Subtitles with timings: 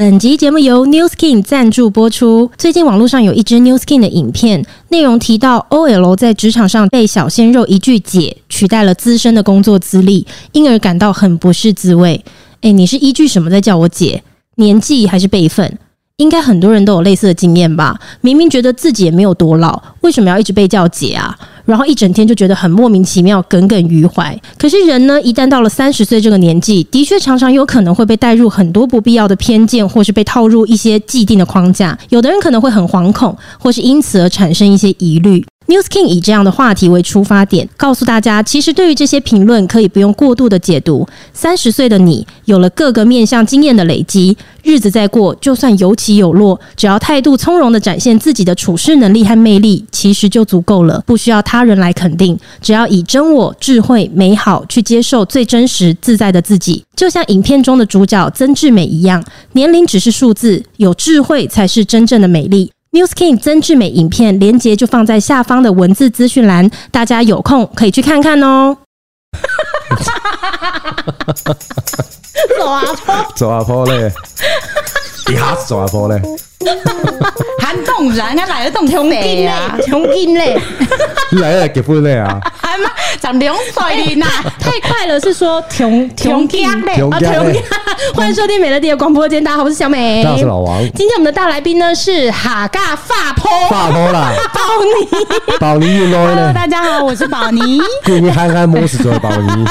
[0.00, 2.50] 本集节目由 New Skin 赞助播出。
[2.56, 12.24] 最近网络上有一支 New Skin 的影片，内容提到 OL 在职场上被小鲜肉一句“姐”取代了资深的工作资历，因而感到很不是滋味。
[12.62, 14.22] 诶，你是依据什么在叫我姐？
[14.54, 15.78] 年纪还是辈分？
[16.16, 18.00] 应该很多人都有类似的经验吧？
[18.22, 21.38] 明明觉得自己也没有多老，为什么要一直被叫姐啊？
[21.70, 24.36] 然后一整天就觉得很莫名其妙，耿耿于怀。
[24.58, 31.96] 可是人呢，一旦到了三十岁这个年纪，的确常常有可能会被带入很多不必要的偏见，或是被套入一些既定的框架。
[32.08, 35.46] 有的人可能会很惶恐，或是因此而产生一些疑虑。
[35.68, 41.06] Nu Skin 以这样的话题为出发点，告诉大家，其实对于这些评论，可以不用过度的解读。
[41.32, 52.38] 三十岁的你，有了各个面向经验的累积，日子再过，就算有起有落，只要态度从容的展现自己的处事能力和魅力，其实就足够了，不需要他人来肯定。
[52.60, 62.70] 只要以真我、智慧、美好去接受最真实、自在的自己，就像影片中的主角曾志美一样，年龄只是数字，有智慧才是真正的美丽。
[62.92, 68.76] Nu Skin 曾志美影片连接就放在下方的文字资讯栏，大家有空可以去看看哦。
[72.58, 74.12] 走啊坡，走下坡嘞，
[75.28, 76.20] 一下子走下坡嘞。
[77.58, 80.60] 韩东然，他来了东北啊，重庆嘞，
[81.30, 82.40] 你 来了结婚嘞啊？
[82.70, 82.90] 还吗？
[83.20, 84.26] 长两岁哩呐，
[84.60, 87.62] 太快了，是说穷穷家嘞啊，重庆。
[88.14, 90.78] 欢迎收听美乐蒂的广播间，大家好，我是小美，我是老王。
[90.94, 96.52] 今天我们的大来宾呢是哈嘎发坡，发坡啦， 宝尼，宝妮又来了。
[96.52, 97.80] 大家好，我是宝尼。
[98.04, 99.64] 给你憨憨摸死做宝妮。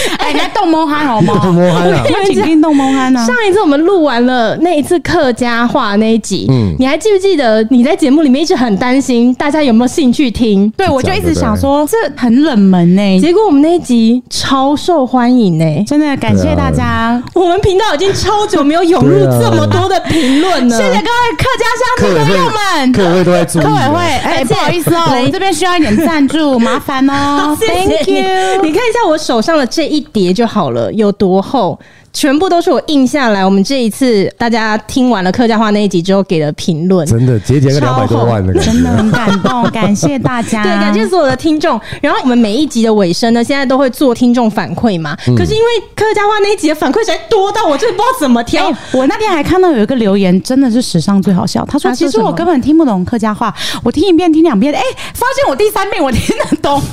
[0.18, 1.38] 哎，你在动猫憨好吗？
[1.42, 2.04] 动猫憨啊！
[2.26, 3.26] 请听动猫憨啊！
[3.26, 10.70] 上一次我们录完了那一次客家话那一集，嗯，你还记不记得你在节目里面一直很担心大家有没有兴趣听？
[10.76, 13.20] 对，我就一直想说这很冷门呢。
[13.20, 17.22] 结果我们那一集超受欢迎呢，真的感谢大家。
[17.34, 20.76] 我们频道已经超久没有涌入这么多的评论了。
[20.76, 23.62] 谢谢各位客家乡亲朋友们，客委会都在注意。
[23.62, 27.56] 客委会，哎，不好意思哦，我们这边需要一点赞助，麻烦哦。
[27.60, 28.62] Thank you。
[28.62, 31.78] 你看一下我手上的这一叠就好了，有多厚？
[32.12, 33.44] 全部都是我印下来。
[33.44, 41.80] 我们这一次大家听完了客家话那一集之后给的评论，真的节节个两百多万的，真的很感动，感谢大家，对，感谢所有的听众。
[42.00, 45.16] 然后我们每一集的尾声呢，现在都会做听众反馈嘛。
[45.26, 48.66] 嗯、可是因为客家话那一集的反馈实在多到我真的不知道怎么挑。
[48.70, 51.64] 欸、我那天还看到有一个留言，真的是史上最好笑。
[51.66, 56.82] 他说：“其实我根本听不懂客家话，我听一遍听两遍，哎、欸，发现我第三遍我听得懂。”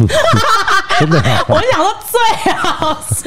[0.99, 3.23] 真的，我想说最好是，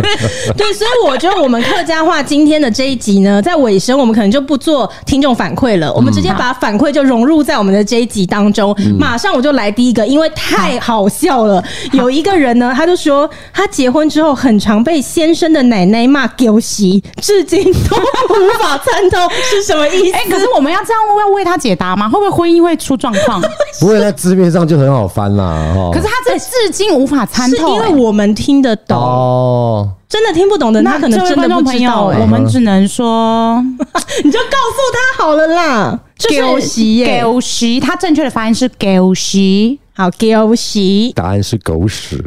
[0.52, 2.60] 对，所以我觉得我们客家话今天。
[2.60, 8.76] 的这一集呢，在尾声我们可能就不做听众反馈了，我们直接把反馈就融入在我们的这一集当中。
[8.98, 11.64] 马上我就来第一个，因为太好笑了。
[11.92, 19.16] 有一个人呢，他就说他结婚之后很常被先生的奶奶骂狗媳，至今都无法参透
[19.50, 20.12] 是什么意思。
[20.12, 22.10] 哎，可是我们要这样要为他解答吗？
[22.10, 23.40] 会不会婚姻会出状况？
[23.80, 25.72] 不会，在字面上就很好翻啦。
[25.94, 29.88] 可是他这至今无法参透，因为我们听得懂哦。
[30.10, 32.06] 真的听不懂的，那可能真的不知道。
[32.06, 33.62] 我们只能说，
[34.24, 35.98] 你就告诉他好了啦。
[36.28, 39.78] 狗屎，狗屎，他正确的发音是狗屎。
[39.94, 41.12] 好，狗屎。
[41.14, 42.22] 答案是狗屎。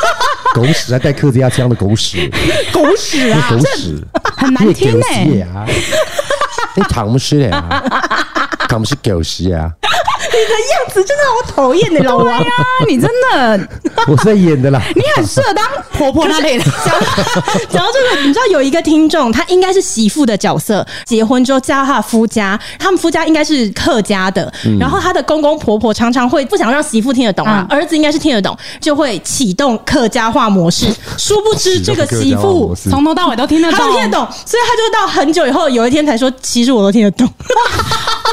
[0.54, 2.32] 狗屎还带客家腔的狗屎。
[2.72, 3.50] 狗屎啊！
[3.50, 4.02] 狗屎，
[4.38, 5.26] 很难听哎。
[6.74, 7.50] 你躺不是的，
[8.66, 9.70] 唐不是狗屎啊。
[10.32, 12.50] 你的样子真的好讨厌的，老王呀！
[12.88, 13.68] 你真的，
[14.08, 14.82] 我是在演的啦。
[14.94, 15.64] 你很适合当
[15.96, 16.64] 婆婆那类的。
[16.64, 16.94] 讲
[17.70, 24.52] 讲到这个，你知道有一个听众，他应该是媳妇的角色，结婚之后嫁到他的夫家，他们夫家应该是客家的。
[24.78, 30.86] 然后他的公公婆婆常常会不想让媳妇听得懂啊，儿子应该是听得懂，就会启动客家话模式。
[31.16, 37.26] 殊不知这个媳妇从头到尾都听得懂，听得懂，所以他就到很久以后，有一天才说：“其实我都听得懂。”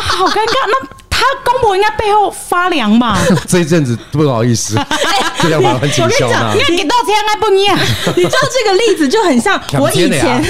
[0.01, 1.02] 好尴尬，那。
[1.23, 3.17] 他公婆应该背后发凉吧？
[3.47, 4.75] 这一阵子不好意思，
[5.41, 6.55] 这样蛮很紧张的。
[6.55, 7.75] 因为给到天还不念，
[8.15, 10.43] 你知道这个例子就很像我以前。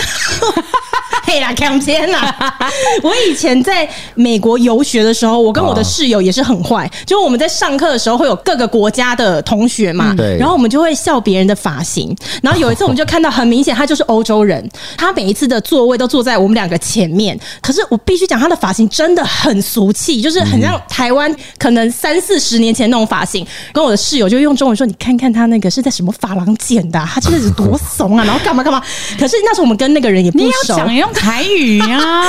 [1.26, 2.36] 嘿啦，抢钱啦！
[3.02, 6.90] 我以前在美国游学的时候，我跟我的室友也是很坏。
[7.08, 10.38] 就我们在上课的时候，会有各个国家的同学嘛，对。
[10.38, 12.16] 然后我们就会笑别人的发型。
[12.44, 14.70] 然后有一次，我们就看到很明显，他就是欧洲人。
[14.98, 17.40] 他每一次的座位都坐在我们两个前面。
[17.62, 23.46] 可是我必须讲，他的发型真的很俗气，就是很像台湾可能三四十年前那种发型。
[23.72, 27.00] 跟我的室友就用中文说：“你看看他那个是在什么发廊剪的？
[27.06, 28.24] 他真的是多怂啊！
[28.24, 28.82] 然后干嘛干嘛？”
[29.20, 30.76] 可是那时候我们跟那个人也不熟。
[31.14, 32.26] 台语呀、啊，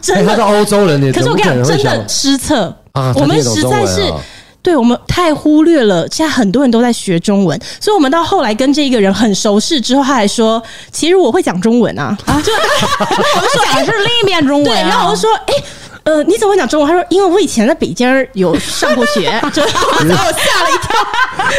[0.00, 2.74] 真的，他是欧洲人， 可是我跟你讲，真的失策。
[2.92, 4.12] 啊、我们实在是。
[4.60, 15.54] 对，我们太忽略了，现在很多人都在学中文，所以我们到后来跟这一个人很熟识之后，他还说，其实我会讲中文啊，啊就我就讲的是另一遍中文、啊，对，然后我就说，哎。
[16.04, 16.88] 呃，你怎么会讲中文？
[16.88, 20.96] 他说，因为我以前在北京有上过学， 就把我吓了一跳。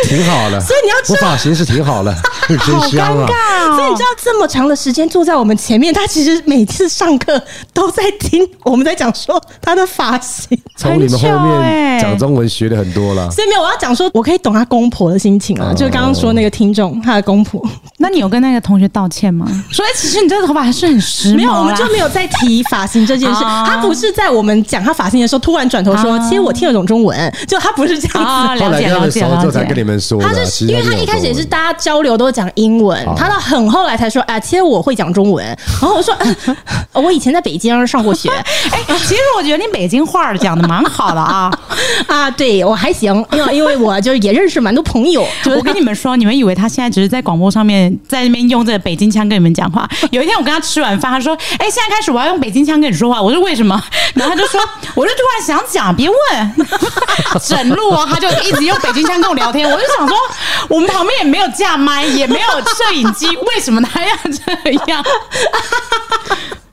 [0.03, 2.15] 挺好的，所以你要知道，我发型是挺好的，
[2.47, 3.27] 真香啊！
[3.27, 7.41] 哦、所以你知道，这么长的时间坐在我们前面，他其实每次上课
[7.73, 10.57] 都在听我们在讲说他的发型。
[10.75, 15.73] 从你们后面讲中文学的很多了，所以没有我要讲说，我可以懂他公婆的心情啊。
[15.73, 17.61] 就刚刚说那个听众，他的公婆，
[17.97, 19.45] 那你有跟那个同学道歉吗？
[19.71, 21.35] 说，哎，其实你这个头发还是很时髦。
[21.35, 23.41] 没有，我们就没有再提发型这件事。
[23.67, 27.17] 他不是在我们讲他发型的时候，突然转头说：“其实我听得懂中文。”
[27.47, 28.63] 就他不是这样子。
[28.63, 29.51] 了解了解了解。
[29.51, 35.45] 才跟你们说，他是因为他一开始也是大家交流都讲英文，他到很后来才说：“啊，其实我会讲中文。”
[35.81, 36.15] 然后我说：
[36.93, 38.29] “我以前在北京上过学。
[38.71, 41.51] ”哎，其实我觉得你北京话讲的蛮好的啊
[42.07, 45.25] 啊，对我还行，因为因为我就也认识蛮多朋友。
[45.45, 49.89] 我跟你们说，你们以为他现在只是在广播上面在那边用这个北京腔跟你们讲话？
[50.11, 53.81] 有一天我跟他吃完饭，他说：“哎，现在开始我要用北京腔跟你说话。”我说：“为什么？”
[54.19, 54.61] 然后他就说
[54.93, 56.17] ：“我就突然想讲，别问。”
[57.47, 59.69] 整路哦，他就一直用北京腔跟我聊天。
[59.69, 60.17] 我就想说，
[60.67, 65.03] 我们旁边也没有架麦，也没有摄影机，为什么他要这样？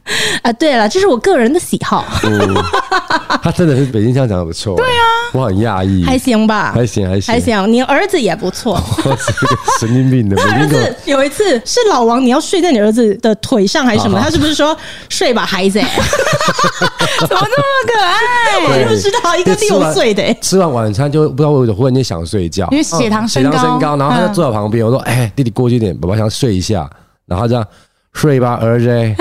[0.42, 2.04] 啊，对了，这是我个人的喜好。
[2.22, 2.54] 嗯、
[3.42, 4.76] 他真的是北京腔讲的不错。
[4.76, 6.04] 对啊，我很讶异。
[6.04, 7.72] 还行吧，还行还行还行。
[7.72, 8.80] 你儿子也不错。
[9.80, 10.36] 神经病的。
[10.36, 14.20] 他儿子有一次是老王，你要睡在你儿子的腿上还是什么？
[14.20, 14.76] 他是不是说
[15.08, 15.80] 睡吧，孩子？
[15.80, 18.84] 怎么这么可爱？
[18.84, 26.88] 我就知道一个六岁的吃，吃完晚餐就不知道为什么忽然间想睡觉，因为血糖升高，血糖升高，然后他就坐在旁边，我说：“哎，弟弟过去一点，爸爸想睡一下。”
[27.26, 27.66] 然后这样
[28.12, 29.14] 睡吧，儿子。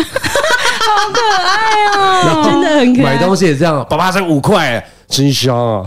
[1.36, 3.16] 好可爱哦，真的很可爱。
[3.16, 5.86] 买东西也这样，爸爸才五块，真香啊！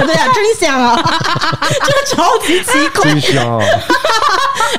[0.00, 0.96] 对啊，真香啊！
[1.00, 3.64] 真的超级奇怪，真香啊！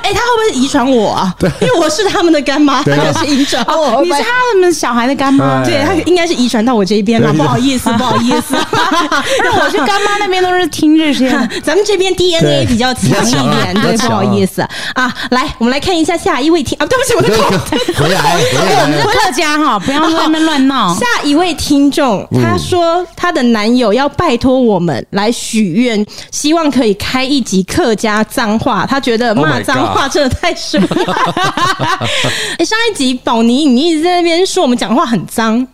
[0.02, 1.34] 哎，他会不会遗传我啊？
[1.38, 4.02] 对，因为我是他们的干妈，他是遗传我。
[4.02, 7.32] 你是他们小孩的干妈，对，他应该是遗传到我这边了。
[7.32, 8.54] 不好意思，不好意思，
[9.42, 11.30] 那我去干妈那边都是听这些，
[11.62, 14.62] 咱们这边 DNA 比较强一点，对，不好意思
[14.94, 15.12] 啊。
[15.30, 17.50] 来，我们来看一下下一位听啊，对不起，我的口
[18.02, 18.36] 回来，
[18.82, 20.94] 我们的客家哈，不要在那边乱闹。
[20.94, 29.84] 下一位听众他说，他的男友要拜托我们来许愿，希望可以开一集客家脏话，他觉得骂脏。
[29.94, 31.34] 话真的太水了！
[32.58, 35.66] 哎，上一集宝妮，你一直在那边说我们讲话很脏。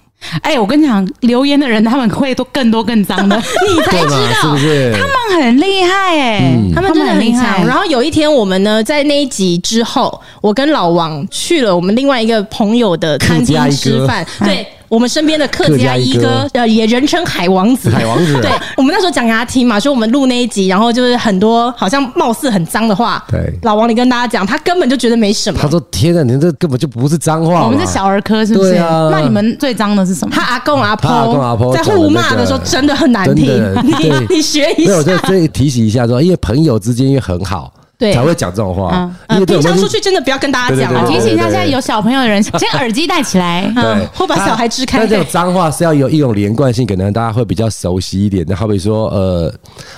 [0.43, 3.37] 哎，我跟你讲，留言的人他们会都更多更脏的，
[3.73, 4.93] 你才知道， 是不是？
[4.93, 7.65] 他们很厉害哎，他们真的很厉害。
[7.65, 14.67] 然后有一天，我们呢在那一集之后，我跟老王去了我们另外一个朋友的餐厅吃饭，对。
[14.90, 17.88] 我们身边的客家一哥，呃，也人称海王子。
[17.88, 23.25] 海王子，对，我们那时候讲给他听嘛，说我们录那一集，然后就是很多好像貌似很脏的话。
[23.31, 25.60] 对，老王，你跟大家讲，他根本就觉得没什么。
[25.62, 28.75] 他说：“天哪，你这根本就不是脏话。”我们是小儿科，是不是？
[28.75, 30.34] 那你们最脏的是什么？
[30.34, 33.46] 他阿公阿婆在互骂的时候真的很难听。
[33.84, 34.94] 你 你学一下。
[34.94, 37.72] 我就所以提醒一下说，因为朋友之间因为很好。
[38.00, 39.08] 对，才会讲这种话。
[39.29, 41.06] 嗯，平常出去真的不要跟大家讲。
[41.06, 44.99] 提醒一下，现在有小朋友的人，先耳机戴起来，对，或把小孩支开。
[44.99, 48.43] 但这种脏话是要有一种连贯性，可能大家会比较熟悉一点。
[48.49, 49.55] 那好比说，呃，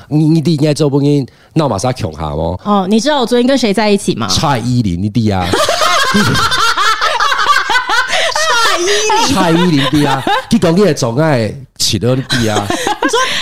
[0.08, 2.58] 你你弟应该做不应闹马杀穷哈哦。
[2.64, 4.26] 哦，你知道我昨天跟谁在一起吗？
[4.26, 5.46] 蔡依林，你弟啊。
[8.74, 10.20] 蔡依林，蔡依林弟啊，
[10.50, 12.66] 你讲你的总爱起的弟啊。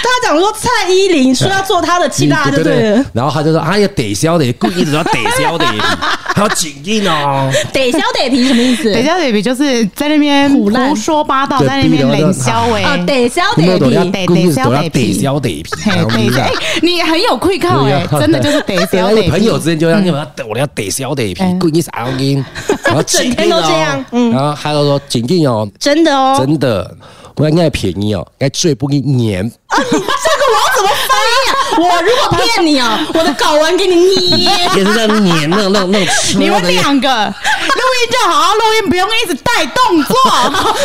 [0.02, 5.64] 说他讲说蔡依林说要做他的七大就对了，然后他就说哎呀，得消的，故意的要得消的，
[6.34, 7.50] 还要紧硬哦。
[7.72, 8.92] 得消得皮什么意思？
[8.92, 12.82] 得消得皮就是在那边胡说八道，在那边冷消哎。
[12.82, 16.30] 啊，得消得皮，得消得皮，得消得皮。
[16.38, 16.50] 哎，
[16.82, 19.30] 你很有愧靠哎，真的就是得消得皮。
[19.30, 22.42] 朋友之间就让你们我要得消得皮，故意啥东西，
[22.84, 26.96] 然后 整天都这样，嗯，然后还有说紧硬哦，真的哦，真的。
[27.36, 29.78] 我应该便宜哦，应该最不给你粘啊！
[29.78, 31.52] 你这个我要怎么翻译啊？
[31.78, 35.98] 我如果骗你哦，我的睾丸给你捏，也是在粘那那那
[36.36, 40.14] 你们两个录音就好好录音，不用一直带动作。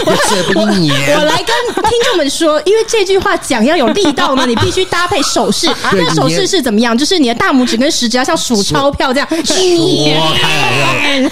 [0.05, 1.17] 我最不给你粘。
[1.17, 5.67] 我来跟听众们说，因为这句话讲要有力道呢，你必须搭配手势。
[5.91, 6.97] 那手势是怎么样？
[6.97, 10.17] 就是你的大拇指跟食指要像数钞票这样 捏。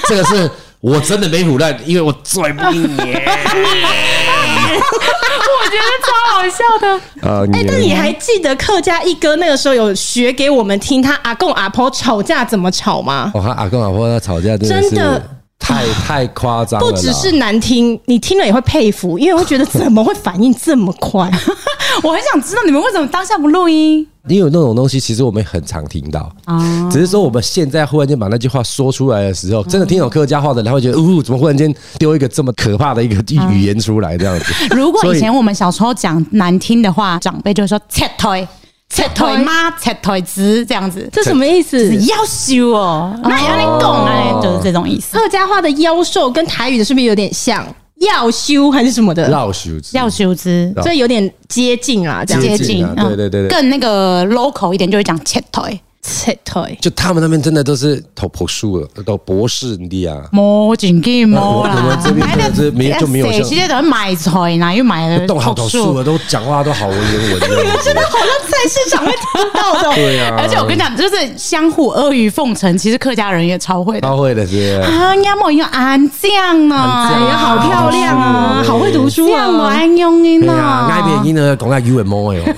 [0.07, 0.49] 这个是
[0.81, 3.07] 我真的没唬烂，因为我最不给你粘。
[4.75, 7.01] 我觉得超好笑的。
[7.21, 13.31] 呃， 哎，那你还记得客家一哥那个时候有学给我们听他阿公阿婆吵架怎么吵吗？
[13.33, 15.21] 哦，他阿公阿婆他吵架真的，真的
[15.63, 21.31] 太太夸张了，不只是难听，你听了也会佩服，因为会觉得怎么会反应这么快？
[22.03, 24.05] 我很想知道你们为什么当下不录音？
[24.27, 33.15] 因为那种东西，其实我们很常听到啊，只是说我们现在忽然间把那句话说出来的时候，真的听懂客家话的人会觉得，呜，怎么忽然间丢一个这么可怕的一个
[33.51, 34.53] 语言出来这样子？
[34.75, 38.47] 如果以前我们小时候讲难听的话，长辈就会说“切腿”。
[38.93, 41.95] 切腿妈，切腿子这样子，这什么意思？
[42.05, 45.17] 要修哦，那要你讲哎，就是这种意思。
[45.17, 47.65] 客家话的妖兽跟台语的是不是有点像？
[48.01, 49.31] 要修还是什么的？
[49.31, 55.79] 夭寿子，夭寿子，所以有点接近啦，这样接近，对对对对，更那个 local 一点，就会讲切腿。
[56.03, 61.75] 切腿，就他们那边真的都是头朴素了，都博士你啊，摸进去摸啦。
[61.77, 65.25] 我们这边是没就没有像，直接都买菜，哪又买了？
[65.25, 67.39] 都好朴素了，都讲话都好文言文。
[67.49, 69.95] 你们真的好像菜市场会听到的。
[69.95, 80.53] 对啊，而且我跟你讲，就是相互阿谀奉承，其实客家人也超会的，超会的是啊，鸭毛用安酱呢，哎呀，好漂亮啊，好会读书啊，安用音呢，
[80.89, 82.43] 爱变音呢，讲下 U M O 哟。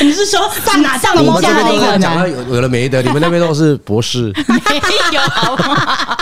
[0.04, 1.98] 你是说上哪上的模家那个？
[1.98, 4.80] 讲到有有了没的，你们那边都是博士，没
[5.12, 6.16] 有 好吗？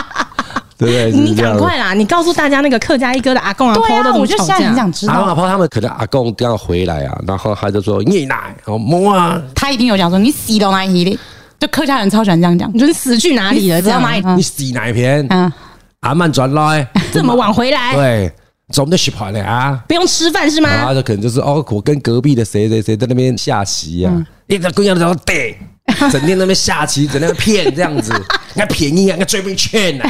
[0.77, 1.11] 对不对？
[1.13, 1.93] 你赶快啦！
[1.93, 5.13] 你告诉大家那个客家一哥的阿公阿婆的，我就现在很想知道。
[5.13, 11.19] 阿公阿婆他们可能阿公刚回来啊，然后他就说你奶摸啊，他一定有讲说你死到哪里的，
[11.59, 13.83] 就客家人超喜欢这样讲，你说你死去哪里了？
[13.83, 14.25] 知道哪里？
[14.37, 15.27] 你死哪一片？
[15.33, 15.53] 啊，
[16.01, 17.95] 阿曼转来这么晚回来？
[17.97, 18.33] 对。
[18.73, 19.81] 总得洗牌了啊！
[19.89, 20.69] 不用吃饭是吗？
[20.69, 24.11] 啊，这可能就是哦，我跟隔壁的谁谁谁在那边下棋呀，
[24.47, 25.59] 一个姑娘在那对，
[26.13, 28.13] 整天那边下棋，整天骗这样子，
[28.55, 30.05] 那便宜啊，那追不劝呢。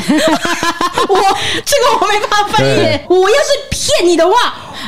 [1.08, 1.16] 我
[1.64, 4.34] 这个我没办法翻译，我要是骗你的话，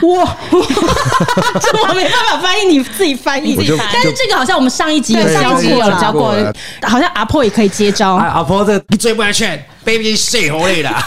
[0.03, 0.29] 我
[1.61, 3.55] 这我没办法翻译，你自己翻译。
[3.93, 8.15] 但是这个好像我们上一集有教过了，教过了，好像阿婆也可以接招。
[8.15, 10.91] 阿婆这你追不劝，baby 睡好累了。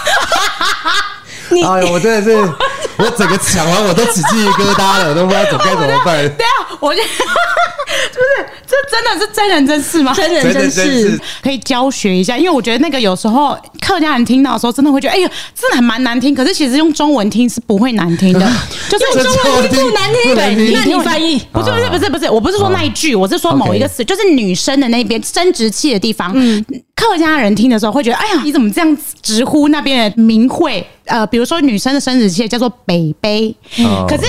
[1.61, 2.35] 哎呦，我真的是，
[2.97, 6.17] 我整个抢完我都起鸡皮疙瘩了，我都不知道怎该怎么办。
[6.83, 10.13] 我觉得 不是这真的是真人真事吗？
[10.13, 16.35] 真人真事可以教学一下，因为我觉得那个有时候客家人听到的时候，真的会觉得哎呀，真的还蛮难听。
[16.35, 18.51] 可是其实用中文听是不会难听的，
[18.89, 20.35] 就是用中文听不难听。
[20.35, 26.31] 对，那你翻译 不是不是不是不是，我不是说那一句，我是说某一个词，就是女生的那边生殖器的地方。
[26.35, 26.63] 嗯，
[26.95, 30.85] 客家人听的时候会觉得，哎呀，你怎么这样直呼那边的名讳？
[31.05, 33.53] 呃，比如说女生的生殖器叫做北北，
[34.07, 34.25] 可是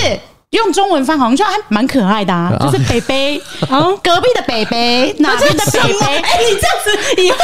[0.55, 3.37] 用中文翻好像就还蛮可爱的啊，就是北北，
[3.69, 6.07] 啊， 隔壁的北北，哪边的北北？
[6.23, 7.37] 哎，你这样子以后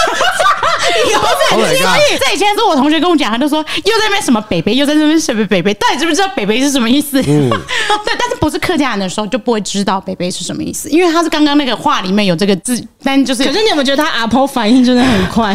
[1.11, 1.79] 以后再所以
[2.19, 7.21] 这以前是我同学跟我讲，他就说又在那边什么北北，又在那边什么北北，到底知不知道北北是什么意思？
[7.23, 7.51] 对，
[8.19, 15.55] 但是不是客家人的时候就不会知道北北是什么意思，因为他是刚刚那个话里面有这个字，但就是可是你有没有觉得他阿婆反应真的很快？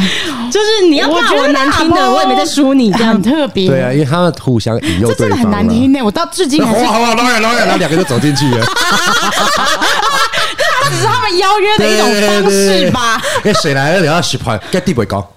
[0.51, 3.67] 就是你要骂我难听的，我也没在说你，这样很特别。
[3.69, 5.99] 对啊，因为他们互相引诱，这真的很难听呢。
[6.03, 6.85] 我到至今还是。
[7.49, 8.65] 后两个就走进去了。
[10.83, 13.21] 这只是他们邀约的一种方式吧？
[13.43, 14.01] 哎，谁来了？
[14.01, 15.27] 你要洗牌，该地位高。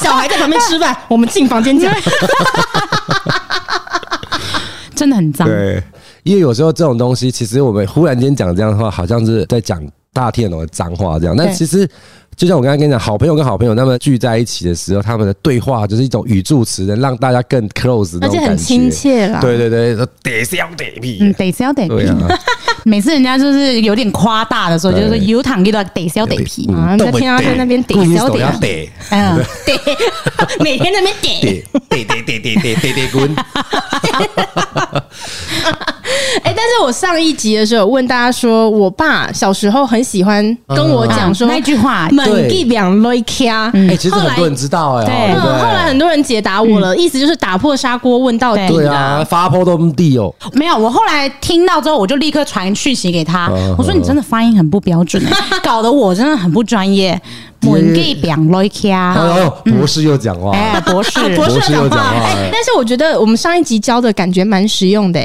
[0.00, 1.94] 小孩在旁边吃饭，我们进房间讲。
[4.96, 5.46] 真的很脏。
[5.46, 5.82] 对，
[6.24, 9.80] 因为有时候这种东西，其实我们忽然间讲这样的话，好像是在讲
[10.12, 11.88] 大天龙的脏话这样，但其实。
[12.40, 19.42] 就像我刚才跟你讲，好朋友跟好朋友他们聚在一起的时候，他们的对话就是一种语助词，能让大家更 close，而且很亲切了。
[19.42, 22.10] 对对对，得消得屁，嗯，得消得屁。
[22.84, 28.42] 每次人家就是有点夸大的时候，就是说有躺一段得消得屁，然后 天到在那边得消得，
[29.10, 29.78] 哎得，
[30.60, 31.62] 每天那边得。
[31.90, 33.36] 得得得得得得得得滚。
[36.42, 42.08] 哎，但是我上一集的时候问大家说，我爸小时候很喜欢跟我讲说那句话。
[42.10, 48.68] 对，两雷卡，哎，其实很多人知道哎，对，后来很多人解答我了，意思就是打破砂锅问到底。
[48.68, 50.32] 对啊，发泡都地哦。
[50.52, 55.22] 没有，我后来听到之后，我就立刻传讯息给他，我说你真的发音很不标准，
[55.62, 57.20] 搞得我真的很不专业。
[57.62, 62.12] 门给两雷卡，哦，博士又讲话，哎，博士，博士又讲话。
[62.14, 65.20] 哎，但是我觉得我们上一集教的感觉蛮实用的。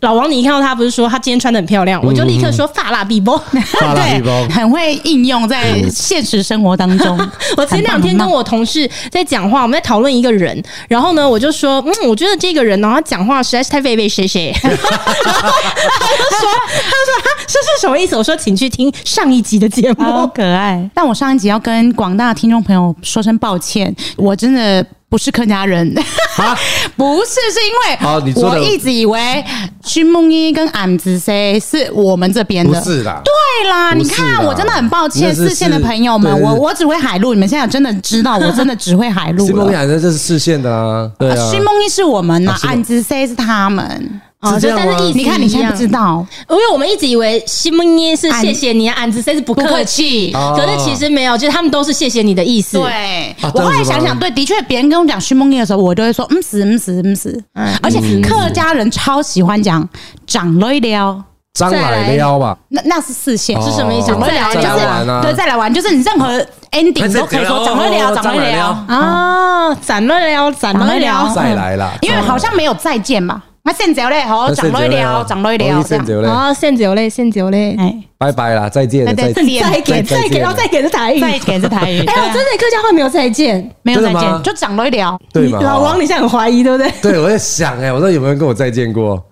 [0.00, 7.18] 老王，你一看到他不是说他今天穿的很漂亮，我就立刻说法拉比波，对，很会应用在现实生活当中。
[7.56, 14.54] 我前两天跟我同事在讲话，我们在讨论一个人，然后呢，我就说，嗯，我觉得这个人呢，他讲话实在是太费费谢谢。
[14.62, 18.16] 然后他就说，他说这是什么意思？
[18.16, 20.88] 我说，请去听上一集的节目，好可爱。
[20.94, 25.90] 但我上一集要跟跟广大听众朋友说声抱歉，我真的不是客家人，
[26.36, 26.54] 啊，
[26.94, 29.42] 不是，是因为我一直以为
[29.82, 39.72] 徐梦一跟俺子 C 是我们这边的，不是啦，对啦，你看我真的很抱歉，四线的朋友们，我我只会海陆，你们现在真的知道，我真的只会海陆西蒙了。
[39.72, 44.20] 雅这是四线的啊，对啊，徐梦一是我们呐啊，是吗俺子 C 是他们。
[44.40, 44.86] 哦，是这样吗？
[44.88, 52.78] 但是意思你看你现在不知，道，因为我们一直以为西蒙耶是谢谢你啊，俺子 C 是不不客客气，可是其实没有，就是他们都是谢谢你的意思。
[52.78, 57.44] 对，啊我后来想想，对，的确，别人跟我讲徐梦叶的时候，我都会说嗯死嗯死嗯死。
[57.54, 57.76] 嗯。
[57.82, 59.86] 而且客家人超喜欢讲
[60.26, 63.58] 长了了，张来撩吧，那那是四线。
[63.58, 63.62] 哦。
[63.62, 64.06] 是什么意思？
[64.06, 65.20] 长了了就再来再来玩啊。
[65.20, 66.26] 是对再来玩，就是你任何
[66.70, 68.42] ending 都可以说长了了，长了。
[68.42, 68.84] 了。
[68.88, 73.42] 啊，长了了，长了了，再来啦，因为好像没有再见嘛。
[73.70, 75.80] 那现酒嘞，好长了了，长了了这样。
[75.80, 82.00] 样，哦，现酒嘞，现酒嘞，哎，拜拜啦，再见，再见再见，再见，再给，要再给是台语，再给是台语。
[82.04, 85.16] 哎，我真的客家话没有再见，没有再见，就长了了。
[85.32, 85.60] 对嘛？
[85.60, 86.92] 老王，你现在很怀疑对不对？
[87.00, 89.24] 对，我在想哎，我说有没有人跟我再见过？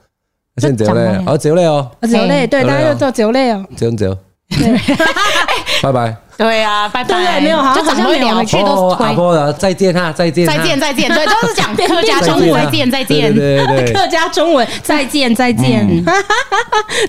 [0.59, 3.65] 现酒就讲了类，好酒嘞哦，酒嘞，对，大家就做酒嘞哦。
[3.77, 4.17] 酒酒，
[5.83, 6.17] 拜拜。
[6.37, 7.09] 对啊，拜拜。
[7.09, 9.07] 对对没有好像就长了了，去都哦，是推。
[9.07, 13.35] 阿波的再见哈，再见，再见，再见，对，都是讲 客家中文，再见，再见。
[13.35, 16.05] 对对对对，客家中文，再见再见，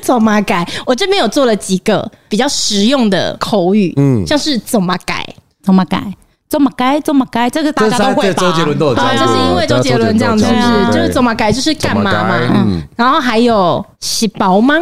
[0.01, 0.67] 走马改。
[0.85, 5.23] 我这边有做了几个比较实用的口语，嗯，像是走马改，
[5.63, 6.01] 怎么改？
[6.49, 6.99] 怎么改？
[7.01, 7.47] 怎么改？
[7.47, 8.41] 这个大家都会吧？
[8.41, 10.85] 周杰伦都有教啊，过，这是因为周杰伦这样，是不是？
[10.91, 12.39] 就是怎么改就是干嘛嘛？
[12.65, 14.75] 嗯，然后还有洗饱吗？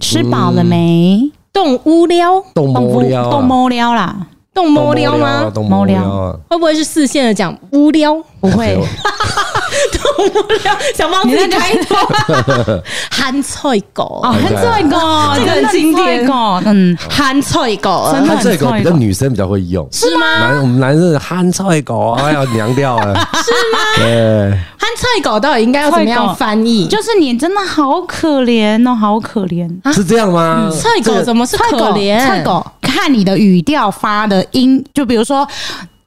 [0.00, 1.30] 吃饱了没？
[1.54, 5.48] 动乌聊，动无聊，动无聊啦，动猫聊吗？
[5.54, 8.20] 动无聊，会不会是四线的讲无聊？
[8.40, 8.76] 不会。
[10.16, 11.96] 动无聊，想帮自己开头。
[13.10, 14.98] 韩菜狗哦，韩菜狗，
[15.36, 16.24] 这个很经典。
[16.66, 20.26] 嗯，憨菜狗，真的韩菜狗比较女生比较会用，是吗？
[20.40, 23.78] 男我们男生韩菜狗 哎呀娘掉了，是吗？
[23.98, 26.86] 对，韩菜狗到底应该要怎么样翻译？
[26.86, 29.68] 就是你真的好可怜哦，好可怜。
[29.92, 30.68] 是这样吗？
[30.72, 32.18] 脆狗怎么是可怜？
[32.18, 35.46] 菜狗，看你的语调发的音，就比如说。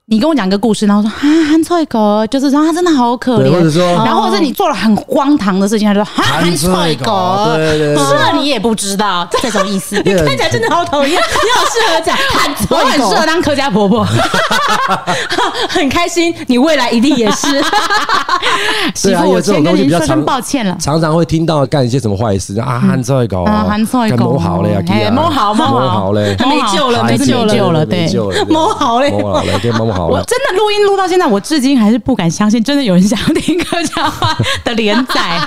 [0.09, 2.25] 你跟我讲个故事，然后说啊，韩菜狗。
[2.27, 14.07] 就是说他真的好可怜，或者说，然后或者你做了很荒唐的事情，他就说韩菜狗，对对对，这你也不知道这种意思，你看起来真的好讨厌，你好适合讲韩菜狗，我很适合当客家婆婆，
[15.69, 17.61] 很开心，你未来一定也是。
[19.03, 23.43] 对啊，因为这种东西比较常，抱歉了，常常会听到干一些什么坏事啊，韩菜狗。
[23.43, 24.81] 啊，韩菜狗，摸好了呀，
[25.11, 26.13] 摸好摸好。
[26.13, 28.07] 嘞，没救了，没救了，救了，对，
[28.47, 30.19] 摸好嘞，摸好了，给摸好了。
[30.19, 35.41] 我真的录音录到现在，我至今还是不敢相信，真的有人想要听客家话的连载。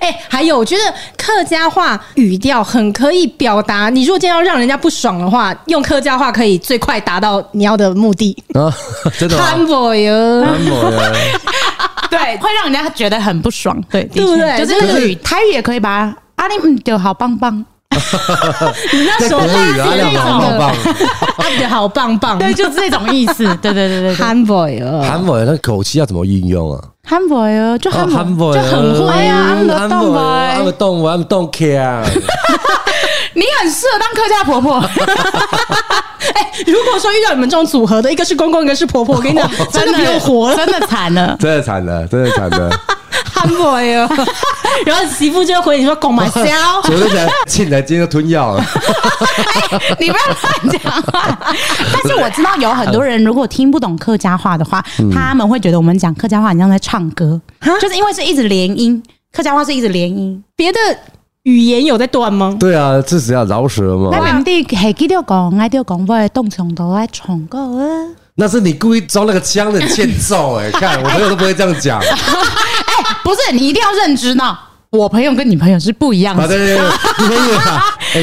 [0.00, 0.82] 哎、欸，还有，我觉得
[1.18, 3.90] 客家话语调很可以表达。
[3.90, 8.36] 你如果今天要让人家不爽的话，用客家话可以最快达到你要的目的。
[8.54, 8.72] 啊，
[9.18, 9.44] 真的吗？
[9.94, 10.92] 哟，哟，
[12.08, 13.78] 对，会让人家觉得很不爽。
[13.90, 14.58] 对，对不对？
[14.58, 16.14] 就是那个语，台语也可以吧？
[16.36, 17.64] 阿里嗯，就好棒棒。
[18.92, 20.76] 你那时候语啊，那好棒棒，
[21.38, 23.44] 阿的好棒棒， 对，就是这种意思。
[23.62, 26.82] 对对对对，韩博哟，韩博哟，那口气要怎么运用啊？
[27.08, 28.06] 韩博哟，就韩
[28.36, 32.04] 博，就很会啊，韩博动物，韩博动物，韩博动腔。
[33.34, 34.78] 你很适合当客家婆婆。
[36.34, 42.70] 哎，如果说遇到你们这种组合的，一个是公公，一个是婆婆，我跟你讲，真的不用活了，真的惨了，真的惨了，真的惨了。
[43.36, 44.08] 韩博哟，
[44.86, 46.42] 然后媳妇就会回你说“狗买香”，
[46.84, 48.64] 我就想进来今天就吞药了。
[49.54, 51.38] 哎，你不要乱讲话。
[51.92, 57.38] 但是我知道有很多人如果听不懂客家话的话，他们会觉得我们讲客家话很像在唱歌，
[57.80, 60.78] 就是因为是一直连音，客家话是一直连音，别的
[61.42, 62.56] 语言有在断吗？
[62.58, 64.08] 对啊，至少要饶舌嘛。
[64.12, 67.84] 那你们的还记得讲，爱掉讲话动词都爱唱歌啊？
[68.38, 70.70] 那是你故意装那个腔的欠揍哎！
[70.70, 71.98] 看我朋友都不会这样讲。
[73.26, 74.56] 哎，不是，你一定要认知到，
[74.90, 76.46] 我朋友跟你朋友是不一样的。
[76.46, 76.84] 对对对，
[77.18, 77.36] 你朋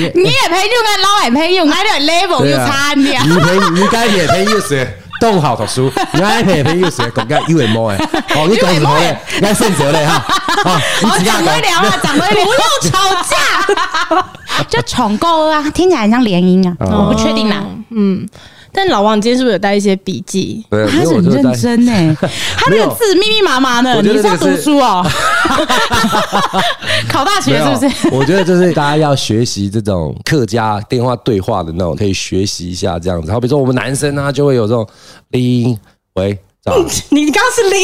[0.01, 3.21] 友， 你也朋友跟老外朋友，爱的 level 又差点。
[3.29, 4.87] 你朋你该也朋友是
[5.19, 7.97] 动好读书，你该也朋友是讲个有点毛哎。
[8.35, 9.17] 哦，你讲什么嘞？
[9.35, 10.19] 你该选择嘞哈。
[11.03, 14.25] 好， 讲对聊啊，讲对聊，不用吵架。
[14.69, 17.61] 就重构啊，听起来很像联姻啊，我不确定啦。
[17.89, 18.25] 嗯。
[18.73, 20.65] 但老王，你今天是不是有带一些笔记？
[20.69, 21.91] 对，他是很认真呢。
[22.57, 25.05] 他那个字密密麻麻的，你是要读书哦？
[27.07, 28.09] 考大学是不是？
[28.11, 33.31] 我觉得就是大家要学习这种客家电话对话的那种，可以学习一下这样子。
[33.31, 34.87] 好比说我们男生啊，就会有这种
[35.29, 35.77] 铃
[36.15, 36.35] 喂，
[37.09, 37.79] 你刚刚是铃，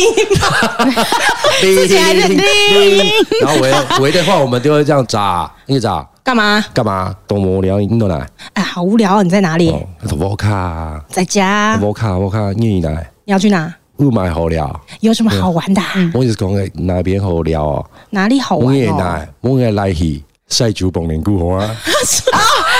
[1.61, 3.71] 铃，然后喂
[4.01, 6.03] 喂的话，我们就会这样咋，一个咋。
[6.29, 6.63] 干嘛？
[6.75, 7.15] 干嘛？
[7.25, 8.23] 多无聊，你都来。
[8.53, 9.73] 哎，好无聊，你在哪里？
[10.15, 11.79] 我卡，在家。
[11.81, 13.09] 我卡，我卡，你来。
[13.25, 13.73] 你要去哪？
[13.97, 14.79] 雾霾好聊。
[14.99, 15.81] 有什么好玩的？
[16.13, 17.85] 我就是讲诶哪边好聊哦。
[18.11, 18.77] 哪里好玩？
[18.77, 21.75] 我来，我也来去晒酒逢年过啊。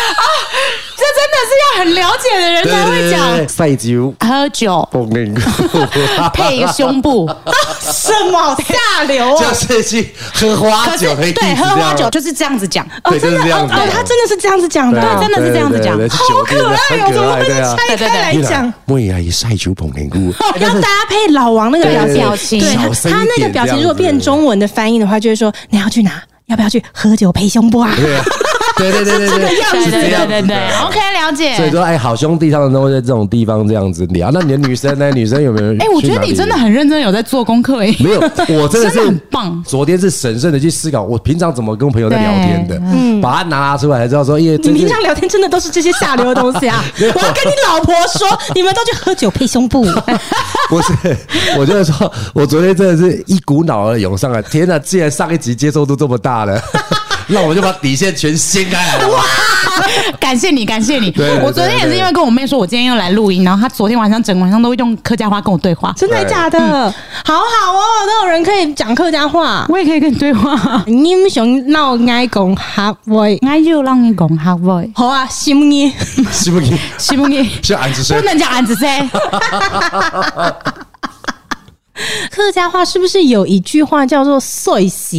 [1.78, 3.48] 很了解的人才会讲。
[3.48, 4.88] 赛酒、喝酒、
[6.34, 7.30] 配一个胸部，
[7.82, 8.56] 什么？
[8.68, 9.44] 下流啊？
[9.54, 13.74] 就是去喝花酒，对，喝花酒就是这样子讲，对，就是这样子。
[13.74, 17.12] 他真的是这样子讲的，对，真的是这样子讲，好可爱哦！
[17.14, 18.72] 怎么会拆开来讲？
[18.86, 20.20] 我也以赛酒逢年过，
[20.60, 22.76] 要搭配老王那个表情，对，
[23.10, 26.22] 他那个表情如果变中文的翻译的话，就是说你要去哪？
[26.48, 27.92] 要不要去喝酒配胸部啊？
[28.80, 31.56] 对对对对对，对对对对，OK，了解。
[31.58, 34.32] 所以说，哎，好兄弟他们都会在这种地方这样子聊。
[34.32, 35.12] 那你的女生呢？
[35.12, 35.74] 女生有没有？
[35.80, 37.80] 哎，我觉得你真的很认真，有在做功课。
[37.82, 38.22] 哎，没有，
[38.58, 39.62] 我真的是很棒。
[39.68, 46.82] 昨天是审慎的去思考，我平常怎么跟朋友在聊天的，嗯，把它拿出来，才知道说，因为你平常聊天真的都是这些下流的东西啊！
[47.00, 49.86] 我要跟你老婆说，你们都去喝酒配胸部。
[50.70, 50.94] 不是，
[51.58, 54.42] 我就是说，我昨天真的是一股脑儿涌上来。
[54.42, 56.62] 天哪，既然上一集接受度这么大了。
[57.30, 59.08] 那我就把底线全掀开来了。
[59.10, 59.24] 哇！
[60.20, 61.14] 感谢你，感谢你。
[61.44, 65.94] 我昨天也是因为跟我妹说，我今天要来录音，然后她昨天晚上整晚上都会用客家话跟我对话。
[65.96, 66.60] 真的假的？
[67.24, 67.42] 好好
[67.74, 70.84] 哦，都有人可以讲客家话，我也可以跟你对话。
[70.88, 72.96] 你们想闹爱讲客话，
[73.48, 74.84] 爱就让你讲客话。
[74.96, 75.92] 好啊，什么意？
[76.32, 76.74] 什么意？
[76.98, 77.48] 什么意？
[77.62, 79.10] 是安子生，不能叫安子生。
[82.32, 85.18] 客家话是不是有一句话叫做“岁时”？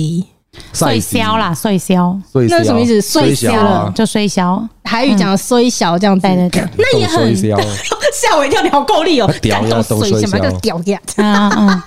[0.72, 2.16] 岁消啦，碎消，
[2.48, 3.00] 那什么意思？
[3.00, 7.35] 碎消了就碎消，台语讲岁消这样子，对对对，那也很
[8.12, 10.98] 吓我一跳，你好够力哦，屌要懂岁什么叫屌呀？
[11.16, 11.50] 啊。
[11.56, 11.68] 嗯，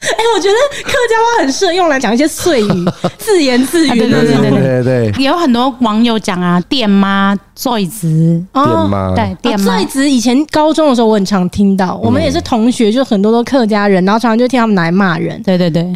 [0.00, 2.84] 哎，我觉得客家话很适合用来讲一些碎语，
[3.18, 5.24] 自言自语，对对对对对。
[5.24, 8.08] 有很多网友讲啊，店妈岁子，
[8.52, 9.14] 店妈。
[9.14, 9.76] 对店妈。
[9.76, 15.92] 岁子，以前高中的时候我很常听到，我们也是同学，就很多都客家人，然后常常就听他们来骂人，对对对。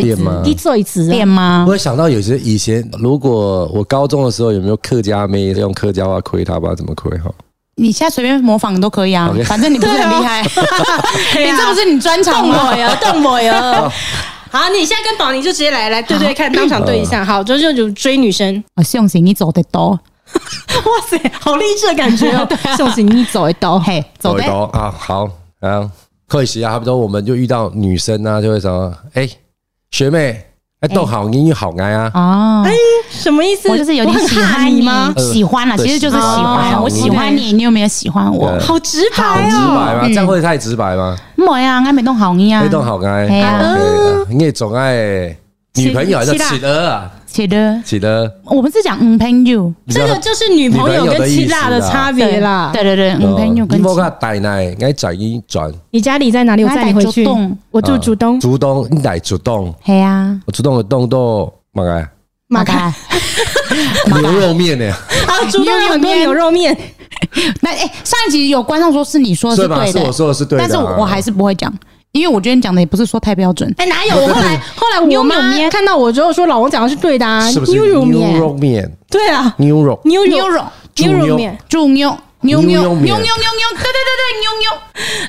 [0.00, 0.40] 店吗？
[0.44, 1.64] 你做一次店吗？
[1.66, 6.74] 我会想到有些以前，如果我高中的时候有没有客家妹用客家话亏他吧？
[6.74, 7.30] 怎么亏哈？
[7.76, 10.42] 你现在随便模仿都可以啊，反正你不是很厉害，
[11.38, 12.56] 你这不是你专长吗？
[12.56, 13.92] 动我呀，动我呀！
[14.50, 17.24] 好，你现在跟宝妮就直接来来对对看，当场对一下。
[17.24, 19.88] 好，就就就追女生啊，相信你走得多。
[19.90, 22.48] 哇塞，好励志的感觉哦！
[22.76, 24.94] 相信你走得多，嘿，走得多啊！
[24.96, 25.90] 好啊，
[26.28, 29.28] 可惜啊，差不多我们就遇到女生啊，就会说哎。
[29.94, 30.44] 学妹，
[30.80, 32.10] 哎，逗好英语好爱啊！
[32.14, 32.72] 哦，哎，
[33.12, 33.68] 什么意思？
[33.68, 35.14] 我就是有点喜欢你吗？
[35.16, 36.82] 喜欢了，其实就是喜欢。
[36.82, 38.58] 我喜欢你，你有没有喜欢我？
[38.58, 39.50] 好直白哦！
[39.52, 40.00] 直白吗？
[40.08, 41.16] 这样会太直白吗？
[41.36, 43.28] 没呀，爱没动好音啊，没动好爱。
[44.28, 44.96] 你也总爱
[45.76, 47.08] 女朋友还是企鹅啊？
[47.34, 48.32] 企鹅，企鹅。
[48.44, 52.70] 我们是讲女朋友，这个就是女朋友跟七辣的差别啦。
[52.72, 53.76] 对对对，女朋友跟。
[53.76, 55.68] 你莫看带奶，爱转一转。
[55.90, 56.62] 你家里在哪里？
[56.62, 57.26] 我带你回去。
[57.72, 58.38] 我住竹东。
[58.38, 59.74] 竹东，你带竹东。
[59.84, 60.40] 系啊。
[60.46, 62.08] 我竹东的东都马开。
[62.46, 62.94] 马开。
[64.14, 64.88] 牛肉面呢？
[65.26, 66.76] 啊， 竹东有很多 牛肉面。
[67.62, 71.72] 那哎，上一集有观众说是你说的是对的，我说的是对的，但是我还是不会讲。
[72.14, 74.14] 因为我觉得你讲的也不是说太标准，哎，哪有？
[74.14, 80.64] 后来后来我妈看到我之后说，老王讲的是对的啊，牛肉面，牛肉面，对啊，牛肉，牛牛肉，
[80.96, 82.16] 牛肉面，猪牛。
[82.44, 83.34] 牛牛牛牛牛牛，
[83.72, 84.78] 对对对对，妞妞，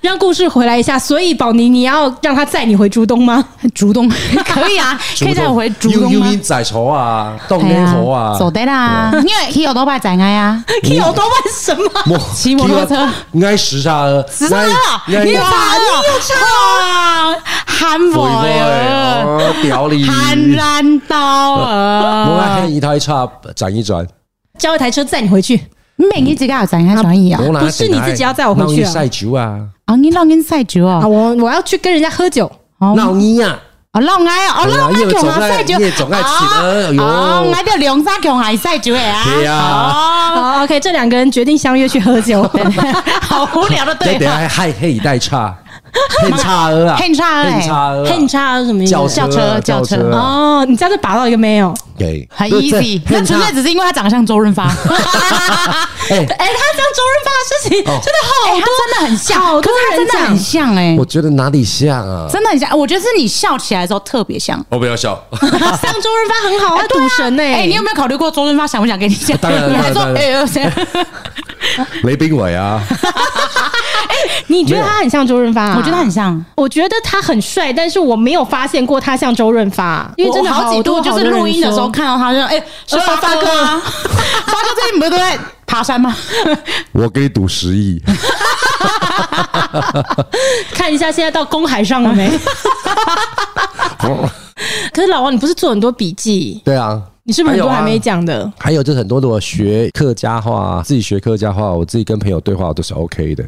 [0.01, 0.99] 让故事回来一下。
[0.99, 3.43] 所以宝妮，你要让他载你回竹东吗？
[3.73, 4.09] 竹东
[4.45, 6.09] 可以啊， 可以载我回竹东吗？
[6.09, 9.11] 牛牛仔愁啊，冻天河啊，走得啦。
[9.13, 11.73] 因为骑欧多拜载爱啊，骑欧多拜什
[12.05, 12.19] 么？
[12.35, 13.07] 骑摩托车，
[13.45, 15.51] 爱时尚，时尚啊，你又唱，
[17.65, 24.05] 韩国哦，屌你，韩兰刀啊，我爱一台车转一转，
[24.59, 25.61] 交一台车载你回去。
[25.97, 27.41] 每你自己要展开转移啊？
[27.59, 28.91] 不是你自己要载我回去啊？
[28.91, 29.59] 赛酒啊！
[29.85, 31.07] 啊，你让跟赛酒啊？
[31.07, 32.51] 我我要去跟人家喝酒。
[32.79, 33.57] 老你呀！
[33.91, 34.53] 啊，老爱啊！
[34.59, 37.01] 啊，老爱强啊赛酒，总爱骑的。
[37.01, 39.23] 哦，爱到两三强还赛酒的啊！
[39.33, 39.55] 对啊。
[40.35, 42.43] 好，OK，这两个人决定相约去喝酒。
[43.21, 44.35] 好无聊的对话。
[44.49, 45.55] 还黑一代差。
[46.21, 48.91] 很差额啊，很差额，很差额，很差额什么意思？
[48.91, 51.73] 轿车，轿车哦，你这样子拔到一个没有？
[51.97, 53.01] 对，很 easy。
[53.09, 54.65] 那纯粹只是因为他长得像周润发。
[56.07, 60.95] 哎哎，他像周润发的事情真的好多，他真的很像，好多人真的很像哎。
[60.99, 62.27] 我觉得哪里像啊？
[62.29, 64.63] 真的很像，我觉得是你笑起来的时候特别像。
[64.69, 67.61] 我不要笑， 像周润发很好啊，赌神哎。
[67.61, 69.35] 哎，你有没有考虑过周润发想不想跟你讲？
[69.39, 70.73] 当然，当然，当然。
[72.03, 72.81] 雷兵伟啊。
[74.47, 75.75] 你觉得他很像周润发啊？
[75.77, 83.81] 我觉得他很像，我觉得他很帅，但是我没有发现过他像周润发，因为真的好几度就是录音的时候看到他就，就哎，是发哥啊，
[84.45, 86.15] 发哥最近不是都在爬山吗？
[86.93, 88.01] 我给你赌十亿，
[90.71, 92.29] 看一下现在到公海上了没？
[94.93, 96.61] 可是老王，你不是做很多笔记？
[96.63, 97.01] 对啊。
[97.27, 98.53] 你是不是很多还没讲的？
[98.59, 103.43] 还有就是很多的我学客家话，自己学客家话，我自己跟朋友对话都是 OK 的。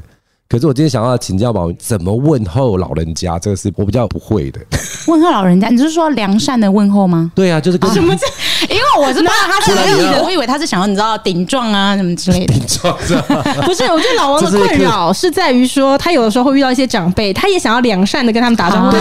[0.50, 3.38] 可是我今天想要请教宝，怎么问候老人家？
[3.38, 4.62] 这个是我比较不会的。
[5.08, 7.30] 问候老人家，你是说良善的问候吗？
[7.36, 8.16] 对啊，就是跟什么？
[8.70, 12.54] 因为我是怕他是没有，我以为他是想要你知道顶撞啊什么之类的。
[12.54, 13.44] 顶撞是吧？
[13.66, 18.92] 不是，我觉得老王的困扰是在于说，他有的时候会遇到一些长辈，他也想要良善的跟他们打招呼，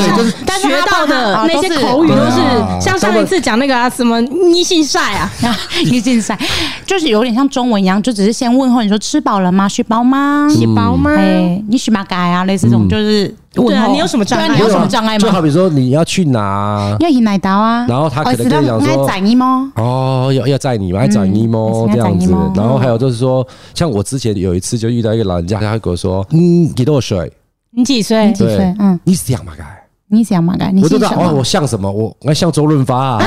[0.44, 2.40] 但是学到的那些口语都是
[2.80, 5.30] 像上一次讲那个啊什么你姓赛啊，
[5.84, 6.38] 你姓赛，
[6.84, 9.68] 就是有点像中文一样，就只是先问候你说吃饱了吗？
[9.68, 10.48] 吃饱吗？
[10.50, 11.12] 吃饱吗？
[11.68, 12.44] 你喜欢改啊？
[12.44, 13.34] 类似这种就是。
[13.64, 14.48] 对啊，你有什么障碍？
[14.48, 15.18] 你有什么障碍吗？
[15.18, 17.86] 就好比说你要去哪，要去哪刀啊？
[17.88, 19.72] 然后他可能跟你讲说，载你吗？
[19.76, 21.06] 哦，要要载你吗？
[21.08, 21.58] 载你吗？
[21.92, 22.32] 这样子。
[22.54, 27.32] 然后还有就是说，像我之前有一次就遇到一个老人家，他会跟我说：“嗯，几多岁？
[27.70, 28.32] 你几岁？
[28.32, 28.74] 几岁？
[28.78, 29.52] 嗯，你想嘛？
[29.56, 29.64] 该
[30.08, 30.54] 你想嘛？
[30.58, 31.90] 该你我知道哦，我像什么？
[31.90, 33.18] 我我像周润发啊！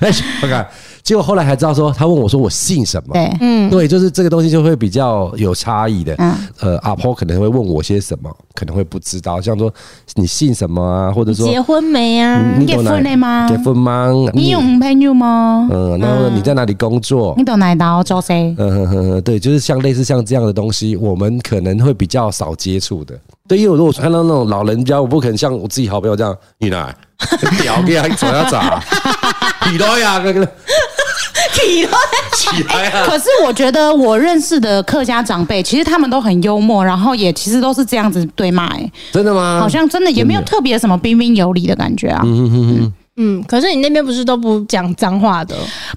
[0.00, 0.10] 哎
[0.42, 0.66] ，OK。
[1.02, 3.14] 结果后来还知道说，他问我说我姓什么？
[3.14, 6.14] 对，嗯，对，就是这个东西就会比较有差异的。
[6.18, 9.72] 嗯，呃，阿婆可能会问我些什么，可能会不知道，像说
[10.14, 12.54] 你姓什么啊，或者说结婚没啊？
[12.58, 13.48] 你结婚了吗？
[13.48, 14.12] 结婚吗？
[14.34, 15.66] 你有朋友吗？
[15.72, 17.34] 嗯，然后你在哪里工作？
[17.36, 18.54] 你到哪到做谁？
[18.58, 23.18] 嗯哼哼哼，对，就是像类似像这样的东西，我们可能会比较少接触的。
[23.48, 26.94] 对，因为我如果看到那种老人家，我不可能像我自己好朋友这样，你来，
[27.62, 28.82] 屌给他走要咋？
[29.70, 30.46] 你来呀， 哥哥。
[31.52, 31.90] 起来，
[32.34, 33.04] 起来啊！
[33.06, 38.66] 可是我觉得我认识的客家长辈，其实他们都很幽默，然后也其实都是这样子对骂。
[38.68, 39.58] 哎，真的吗？
[39.60, 42.22] 好像真的也没有特别什么彬彬有礼的感觉啊。
[42.24, 43.44] 嗯嗯嗯嗯。
[43.46, 45.54] 可是你那边不是都不讲脏话的？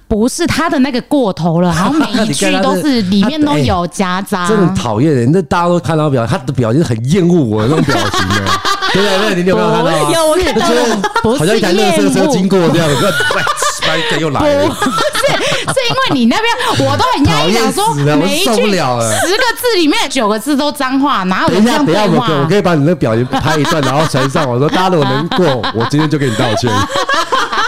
[0.08, 4.46] 不是他的那个过头了，好像每一 句都是里面都有夹杂。
[4.48, 8.36] 真的讨厌人，那大家都看到表，他的表情很厌恶我的那种表情呢。
[8.94, 10.10] 对对对，你有没有看到？
[10.10, 11.36] 有，我看到了。
[11.36, 12.94] 好像一台垃圾车经过这样子。
[14.18, 14.74] 又来了，不
[15.26, 22.26] 是，是因为你那边我都很压抑，想说每一句十个字里面九个字都脏话，哪有这样对话？
[22.42, 24.48] 我可以把你那表情拍一段，然后传上。
[24.48, 26.70] 我说大家如果能过，我今天就给你道歉。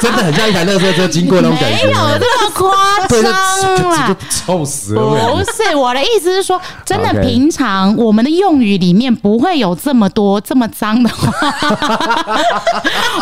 [0.03, 5.01] 真的很像一台垃圾车经过那种感觉，没有这么夸张啦，臭死了！
[5.01, 11.33] 不是我的意思是说，真的平常我们的用语里面不会有这么多这么脏的话，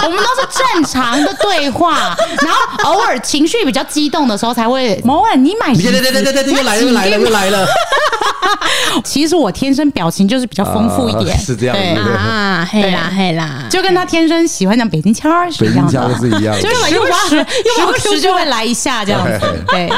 [0.02, 5.00] 我们都是正常的对话，然后偶尔情绪比较激动的时候才会。
[5.04, 7.66] 某晚你买，对对对对对，又来了又来了又来了。
[9.02, 11.76] 其实我天生表情就是比较丰富一点，是这样
[12.16, 16.54] 啊，黑啦黑啦，就跟他天生喜欢讲北京腔儿是一样的，是一样。
[16.60, 19.64] 就是时不时，时不时就会来一下这样子。
[19.68, 19.90] 对，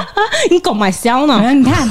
[0.51, 1.53] 你狗买香呢？
[1.53, 1.89] 你看，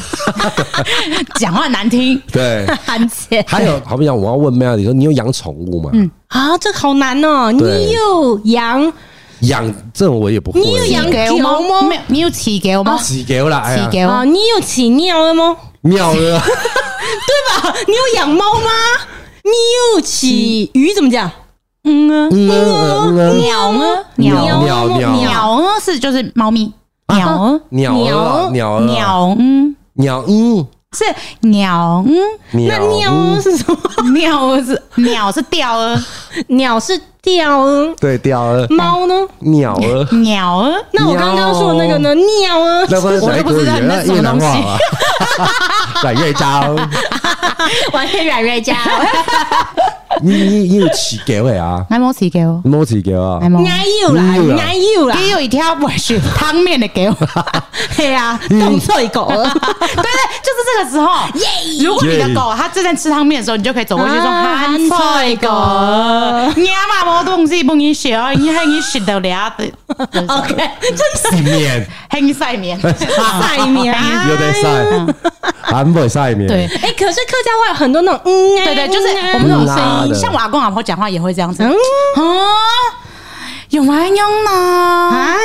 [1.35, 2.19] 讲话难听。
[2.31, 3.43] 对，很贱。
[3.47, 5.91] 还有，好比讲，我要问 Melody 说，你有养宠物吗？
[5.93, 7.51] 嗯啊，这好难哦。
[7.51, 8.91] 你有养
[9.41, 10.59] 养这种我也不会。
[10.61, 11.81] 你有养狗吗？
[11.87, 12.01] 没有。
[12.07, 12.97] 你有起狗吗？
[12.97, 14.23] 起狗了，起狗啊！
[14.23, 15.55] 你有起尿了吗？
[15.81, 17.75] 尿了， 对吧？
[17.87, 18.69] 你有养猫吗？
[19.43, 19.51] 你
[19.95, 21.29] 有起鱼怎么讲？
[21.83, 26.73] 嗯啊，鸟啊，鸟鸟鸟鸟啊，是就是猫咪，
[27.07, 30.65] 鸟鸟鸟鸟嗯鸟嗯
[30.95, 31.03] 是
[31.41, 32.15] 鸟嗯，
[32.67, 33.77] 那鸟是什么？
[34.13, 35.99] 鸟是鸟是钓儿，
[36.47, 39.13] 鸟是钓 儿，对钓儿，猫呢？
[39.39, 42.13] 鸟儿，鸟儿，那我刚刚说的那个呢？
[42.15, 42.59] 鸟。
[42.59, 43.01] 啊，我都
[43.43, 44.45] 不知道那是什么东西，
[46.01, 46.75] 软月娇，
[47.93, 48.73] 完全软月娇。
[50.21, 51.85] 你你你有饲狗的啊？
[51.89, 53.39] 我冇饲狗，冇饲狗啊？
[53.41, 53.49] 我
[54.01, 54.55] 有啦，我有
[55.07, 57.01] 啦，也有一条不是汤面的狗，
[57.97, 60.03] 对啊，冻脆狗，对对，
[60.41, 60.44] 就是
[60.75, 61.07] 这个时候。
[61.83, 64.23] 如果你的狗它正在吃汤面的时候，你就可以走过去说
[64.59, 65.47] ：“咸菜狗，
[66.55, 69.65] 你阿妈冇东西帮你洗，你系你洗得了的。”
[70.27, 73.95] OK，真是面，系你晒面，晒面。
[74.29, 74.85] 有点晒，
[75.61, 76.47] 还不会晒面。
[76.47, 80.15] 对，哎，可是客家话有很多那种嗯，对对，就是我们那种声音。
[80.15, 81.71] 像我阿公阿婆讲话也会这样子，嗯。
[81.71, 82.25] 啊，
[83.75, 85.35] 用来用呢，哎，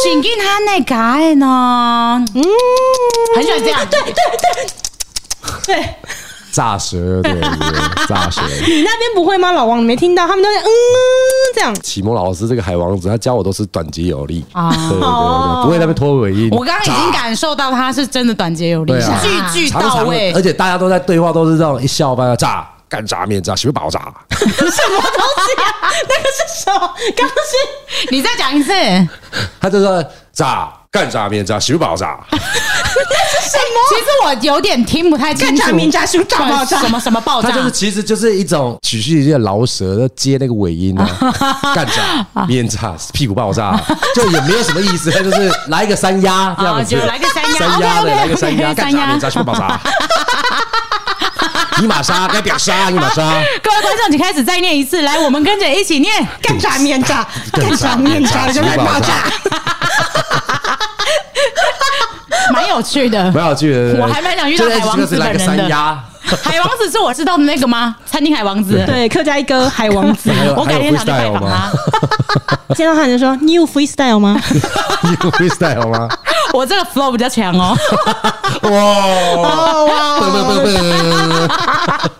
[0.00, 2.42] 紧紧他那个呢，嗯，
[3.34, 5.94] 很喜欢这样，对对对对，
[6.52, 7.40] 炸舌，对对，
[8.06, 8.40] 炸舌。
[8.40, 9.50] 你那边不会吗？
[9.50, 10.28] 老王，你没听到？
[10.28, 10.70] 他们都在嗯
[11.56, 11.74] 这样。
[11.82, 16.50] 启蒙老师这个海王子，他教我都是短捷有力啊对对对对，不会在那边拖尾音。
[16.52, 18.94] 我刚刚已经感受到他是真的短捷有力，
[19.52, 22.68] 句句到位，而且大家都在对话，都是这种一笑翻炸。
[22.92, 23.98] 干炸面炸，是不是爆炸？
[24.38, 25.88] 什么东西啊？
[26.06, 26.94] 那个是什么？
[27.16, 28.70] 刚刚是你再讲一次。
[29.58, 32.18] 他就说炸干炸面炸，喜不是爆炸？
[32.30, 33.80] 那是什么？
[33.88, 35.56] 其实我有点听不太清楚。
[35.56, 36.80] 干炸面炸，喜不炸爆炸？
[36.82, 37.48] 什么什么爆炸？
[37.48, 41.08] 他就是其实就是一种曲序的饶舌，要接那个尾音啊。
[41.74, 43.80] 干炸面炸，屁股爆炸，
[44.14, 49.80] 就也没有什么意思，他就是来一个三压这样子，就来个三压，三压的来个三压，干三炸面炸，喜不是爆炸？
[51.82, 53.22] 尼玛莎该表杀 尼玛莎！
[53.60, 59.24] 各位观众，请开始再念一次，来，我们跟着一起念： 干炸面炸，干炸面炸，就来爆炸。
[62.52, 63.96] 蛮有趣的，蛮有趣的。
[64.00, 65.98] 我还蛮想遇到海王子本人的。
[66.42, 67.96] 海王子是我知道的那个吗？
[68.06, 70.30] 餐厅海王子，对，客家一哥海王子。
[70.56, 71.68] 我改天想去拜访他。
[72.74, 74.40] 见到他就说：“你有 freestyle 吗？
[75.02, 76.08] 你有 freestyle 吗？”
[76.54, 77.76] 我这个 flow 比较强哦。
[78.62, 80.20] 哇 哇！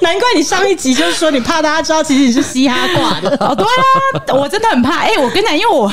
[0.00, 3.30] 难怪你上一集就是说你怕大家知道，其实你是嘻哈挂的。
[3.44, 4.98] 哦，对啊，我真的很怕。
[4.98, 5.92] 哎，我跟你讲，因为我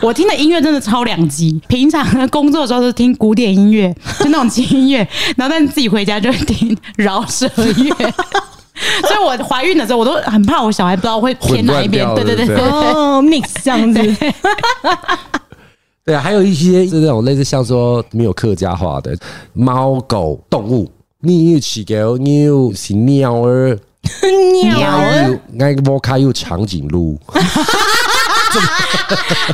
[0.00, 1.60] 我听的音乐真的超两极。
[1.68, 8.12] 平常工作的时候是听古典音乐，就那种轻音乐，然后但是自己回家就会听饶舌乐。
[9.02, 12.06] 所以我怀孕的时候，我都很怕我小孩不知道会偏哪一边。
[12.14, 14.16] 对对对，哦，mix 这样子。
[16.08, 19.14] 对啊，还有一些是那种类似像说没有客家话的
[19.52, 20.90] 猫狗动物，
[21.20, 23.78] 你有起狗，你有是鸟儿，
[24.62, 27.20] 鸟儿，那个猫开有长颈鹿。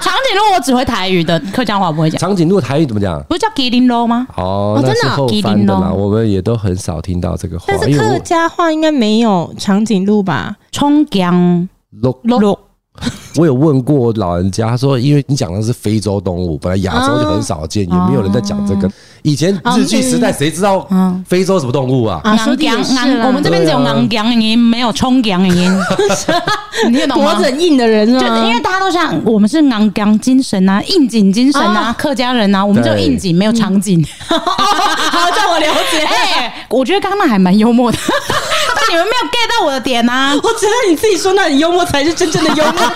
[0.00, 2.20] 长颈鹿我只会台语的，客家话不会讲。
[2.20, 3.20] 长颈鹿台语怎么讲？
[3.24, 4.24] 不是叫吉林鹿吗？
[4.36, 7.64] 哦，那是后翻的啦，我们也都很少听到这个话。
[7.66, 10.54] 但是客家话应该没有长颈鹿吧？
[10.70, 12.56] 葱姜鹿鹿。
[13.37, 18.88] 我有问过老人家，他说：“因为你讲的是非洲动物，本来亚洲就很少见，也没有人在讲这个。
[19.22, 20.87] 以前日据时代，谁知道
[21.26, 22.20] 非洲什么动物啊？
[22.24, 25.76] 我们这边只有昂姜音，没有葱姜音。
[26.88, 27.33] 你也懂吗？
[27.33, 34.04] 脖子很硬的人，就因为大家都像我们是昂姜精神啊，应景精神啊，客家人啊，我们就应景，没有场景。
[34.28, 36.07] 好，叫我了解。
[36.68, 38.38] 我觉得刚刚那还蛮幽默的，但
[38.94, 40.33] 你们没有 get 到我的点啊！
[40.40, 42.74] 我觉得你自己说那很幽默才是真正的幽默。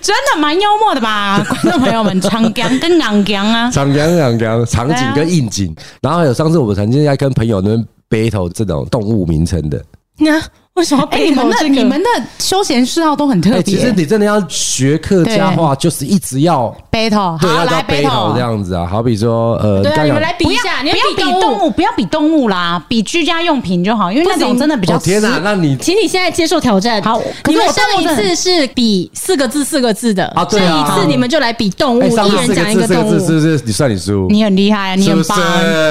[0.00, 7.86] 真的蛮幽默的吧， 观众朋友们，长江跟昂江啊，长江、昂江，场景跟应景，然后还有上次我们曾经在跟朋友那边
[8.30, 9.82] battle 这种动物名称的。
[10.18, 10.40] 那
[10.74, 11.06] 为什么？
[11.10, 12.08] 哎，你们的你们的
[12.38, 13.62] 休闲嗜好都很特别。
[13.62, 18.86] 其实你真的要学客家话，就是一直要 battle，对，要来 battle 这样子啊。
[18.90, 24.96] 好比说，呃，对啊，你们来比一下，你不要比动物，不要比动物啦，比居家用品就好，因为那种真的比较。
[24.98, 27.02] 天哪，那你，请你现在接受挑战。
[27.02, 33.60] 好，可是我上一次是比四个字四个字的啊，对啊，这一次你们就来比动物，一人讲一个动物，是不是？
[33.64, 35.38] 你算你输，你很厉害啊，你很棒，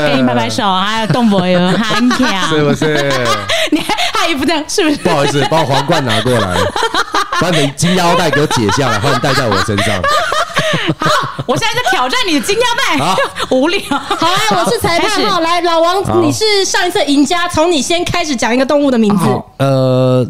[0.08, 3.12] 给你拍拍手，还有动物有很强， 是不是？
[3.72, 4.96] 你还还一副这样，是不是？
[4.98, 5.42] 不好意思。
[5.50, 6.58] 把我皇冠拿过来，
[7.40, 10.02] 把你的金腰带给我解下来，换戴在我身上。
[10.98, 11.10] 好，
[11.48, 13.16] 我现在在挑战你的金腰带，好
[13.56, 13.80] 无聊。
[13.90, 19.24] 好啊，我是裁判哈，来，老王，你是上一次赢家，从你先开始讲一个动物的名字。
[19.58, 20.28] 呃，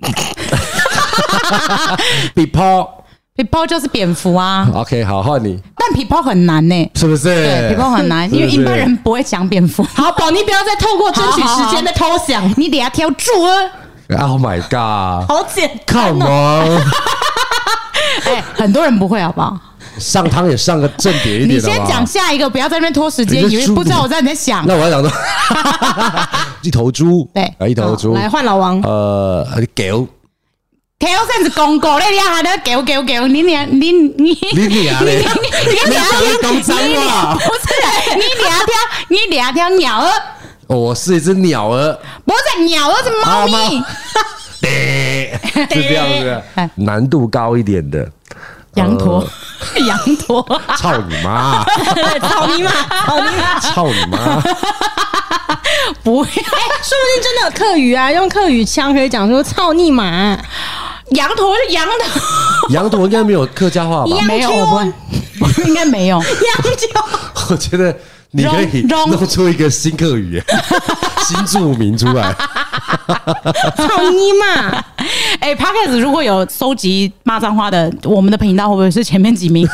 [2.34, 2.88] 比抛
[3.36, 4.68] 皮包就是蝙蝠啊。
[4.74, 5.58] OK，好，换你。
[5.76, 7.24] 但皮包很难呢，是不是？
[7.24, 9.82] 对，比炮很难，因为一般人不会讲蝙蝠。
[9.94, 13.52] 好，宝妮不要再透过争取时间的偷想，你得要挑住啊。
[14.18, 15.28] Oh my god！
[15.28, 16.80] 好简单哦！
[18.30, 19.58] 哎，很多人不会，好不好？
[19.98, 21.58] 上汤也上个正点一点。
[21.58, 24.64] 你先讲下一个，不要在那边拖时间，以为不知道我在你在想。
[24.66, 25.10] 那我要讲说，
[26.62, 28.14] 一头猪，对，一头猪。
[28.14, 28.80] 来换老王。
[28.82, 30.06] 呃，狗，
[30.98, 35.86] 狗甚至公狗，你还在狗狗狗，你俩你你你你你你你
[36.42, 38.74] 讲脏话，不是你俩条
[39.08, 40.10] 你俩条鸟儿。
[40.68, 43.82] 我是一只鸟儿，不是鸟儿，是猫咪。
[45.72, 46.42] 是这样子，
[46.76, 48.08] 难度高一点的。
[48.74, 49.26] 羊驼，
[49.84, 50.40] 羊驼，
[50.78, 51.64] 操你妈！
[52.22, 52.70] 操你妈！
[52.70, 53.58] 操你妈！
[53.58, 54.40] 操你妈！
[56.04, 60.38] 不要，说不定真的有客语啊，用客语腔可以讲说“操你妈”。
[61.10, 64.10] 羊驼是羊驼，羊驼应该没有客家话吧？
[64.28, 66.18] 没有，我不会，应该没有。
[66.18, 66.24] 羊
[66.92, 67.04] 驼，
[67.50, 67.92] 我觉得。
[68.32, 70.42] 你可以 弄出一个新客语，
[71.26, 72.34] 新著名出来。
[73.76, 74.70] 操你妈！
[75.40, 79.66] 哎、欸、，Podcast 如果有收集骂脏话的，我们的频道会不会是前面几名？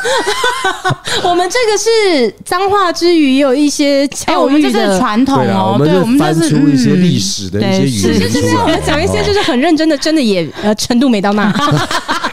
[1.23, 5.75] 我们这个是脏话之余，也有一些教育的、欸、我们这是传统哦。
[5.77, 11.51] 对，我们翻出一些历史的一些语我们讲一些就是很认真的，真的也呃程度没到那。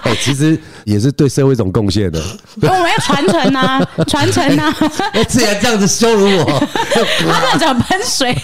[0.06, 2.20] 哎、欸，其实也是对社会一种贡献的。
[2.62, 4.74] 我们要传承呐，传承呐。
[5.28, 6.62] 既然这样子羞辱我，
[7.32, 8.36] 他在讲喷水，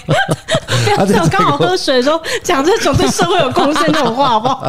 [1.06, 4.60] 不要刚好喝水的时候讲这种对社会有贡献这种话，好不好？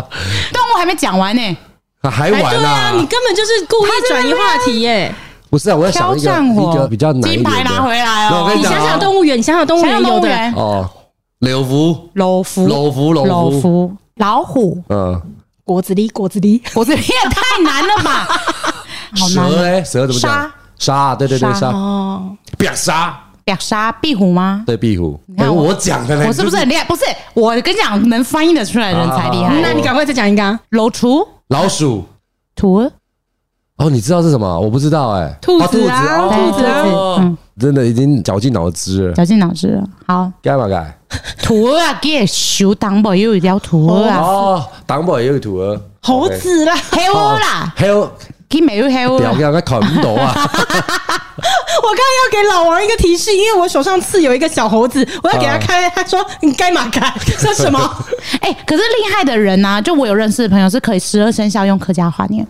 [0.53, 1.57] 动物还没讲完呢。
[2.03, 2.91] 还玩啊！
[2.95, 5.13] 你根本就是故意转移话题耶！
[5.51, 8.51] 不是啊，我要想一个一个比较难金牌拿回来哦！
[8.55, 10.89] 你想想动物园，你想想动物园有的哦，
[11.39, 15.21] 柳福、老福、老福、老福、老虎，嗯，
[15.71, 18.27] 果子狸、果子狸、果子狸也太难了吧！
[19.15, 20.51] 蛇嘞，蛇怎么讲？
[20.77, 24.63] 杀，对对对，杀哦，壁沙，壁沙，壁虎吗？
[24.67, 25.17] 对，壁虎。
[25.37, 26.83] 我讲的，我是不是很厉害？
[26.83, 27.03] 不是，
[27.33, 29.61] 我跟你讲，能翻译的出来的人才厉害。
[29.61, 31.25] 那你赶快再讲一个，老鼠。
[31.47, 32.03] 老鼠，
[32.53, 32.91] 兔
[33.77, 34.59] 哦，你知道是什么？
[34.59, 39.83] 我不知道哎，兔子啊，兔子啊，真的已经绞尽脑汁了，绞尽脑汁了。
[40.05, 40.97] 好，改嘛改？
[41.41, 48.11] 兔儿啊，给修当宝又一条兔儿啊，哦，当宝又有兔儿，猴子啦，黑鹅啦，黑鹅，
[48.49, 50.33] 给没有黑鹅，不要给他看不懂啊。
[51.83, 55.89] 我刚刚要给老王一个提示，因为我手上刺有一个小猴子，我要给他开。
[55.89, 57.11] 他说：“你该嘛开？
[57.39, 57.79] 说什么？”
[58.41, 59.81] 哎，可是厉害的人呢？
[59.81, 62.45] 就我有认识的朋友是可以十二生肖用客家话念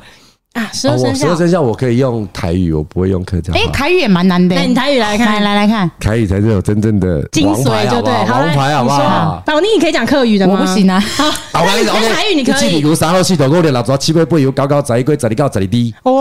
[0.54, 0.70] 啊。
[0.74, 3.60] 十二生肖，十二生肖我可以用台语，我不会用客家话。
[3.60, 4.56] 哎，台语也蛮难的。
[4.56, 8.12] 那你台语来看，来来来看，台语才是有真正的精髓，就对。
[8.12, 9.44] 王牌好不好？
[9.46, 10.58] 宝妮，你可以讲客语的吗？
[10.60, 11.00] 我不行啊。
[11.00, 11.32] 好，
[11.66, 12.56] 台语你可以。
[12.56, 15.94] 七里湖三号系统，我连老早七八八油高高，十一龟，十里高，十里低。
[16.04, 16.12] 哇！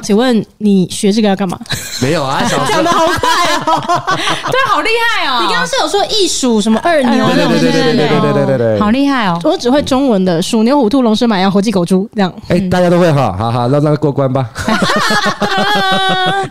[0.00, 1.58] 请问你学这个要干嘛？
[2.00, 3.31] 没有啊，讲的好快哦，
[3.62, 5.40] 对，好厉害哦！
[5.42, 9.38] 你刚刚是有说一鼠什么二牛，对对对对对对对对对对，好厉害哦！
[9.44, 12.32] 我只会中文的鼠牛虎兔龙蛇马羊猴鸡狗猪这样。
[12.48, 14.46] 哎，大家都会哈，好好，那那过关吧。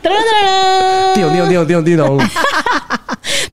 [0.01, 1.97] 噔噔噔，叮咚叮咚叮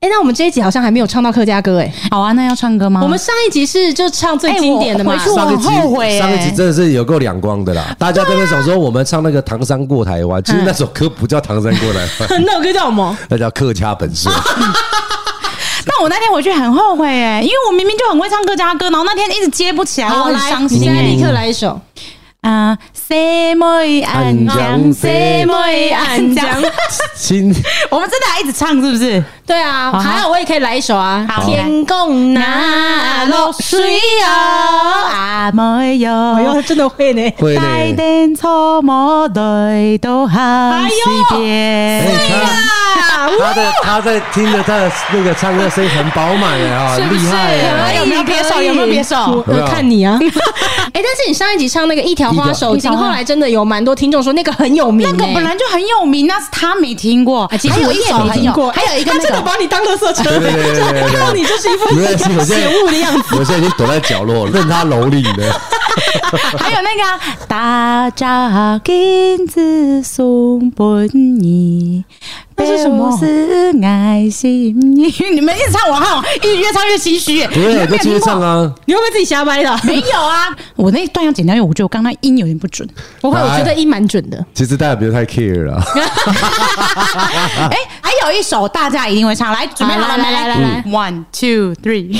[0.01, 1.93] 哎，那我们这一集好像还没有唱到客家歌哎。
[2.09, 3.01] 好啊，那要唱歌吗？
[3.03, 5.17] 我们上一集是就唱最经典的嘛。
[5.17, 7.93] 上一集上一集真的是有够两光的啦！
[7.99, 13.17] 大家都会想说我们唱那个《唐山过台湾》，其实那首歌不叫《唐山过台湾》， 那首歌叫什么？
[13.27, 14.29] 那叫《客家本色》。
[15.85, 20.79] 但我那天回去很后悔哎，因为我明明就很会唱客家歌，然后那天一直接不起来，我很伤心。
[20.81, 21.79] 现在立刻来一首。
[22.41, 24.93] 啊，谁妹安江？
[24.93, 26.45] 谁没安江？
[27.13, 27.53] 亲，
[27.91, 29.21] 我们真的还一直唱是不是？
[29.45, 31.27] 对啊，还有我也可以来一首啊。
[31.45, 33.77] 天公那落水
[34.25, 37.29] 哦，啊没有，哎呦，真的会呢。
[37.57, 40.39] 带点草木来到海
[43.27, 43.39] 边。
[43.39, 47.93] 他的他在听着他的那个唱歌声音很饱满的啊，厉害啊！
[47.99, 48.61] 有没有别手？
[48.61, 49.43] 有没有别手？
[49.47, 50.19] 我看你啊。
[50.91, 57.49] 哎，但是你上一集唱那个一条花手巾，后来真的有蛮多听众说那个很有名，那个本来就很有名，那是他没听过。
[57.59, 60.23] 其实我一首没听过，还有一个他真的把你当垃圾车，
[60.99, 61.89] 看到 你就是一副
[62.43, 63.35] 醒悟的样子。
[63.37, 65.43] 我现在已经躲在角落，任他蹂躏的。
[66.57, 72.03] 还有那个大家金子送本你。
[72.59, 73.17] 这是什么？
[73.17, 74.77] 是爱心。
[74.79, 77.45] 你你们一直唱我哈，越越唱越心虚。
[77.47, 78.69] 对，就继续唱啊！
[78.85, 79.79] 你会不会自己瞎掰的？
[79.83, 82.87] 没有啊，我那一段要剪掉，因为我觉得我刚刚音有点不准。
[83.21, 84.45] 不会，我觉得音蛮准的。
[84.53, 85.81] 其实大家不要太 care 了。
[87.71, 92.19] 哎，还有一首大家一定会唱，来准备好了，来来来来，one two three，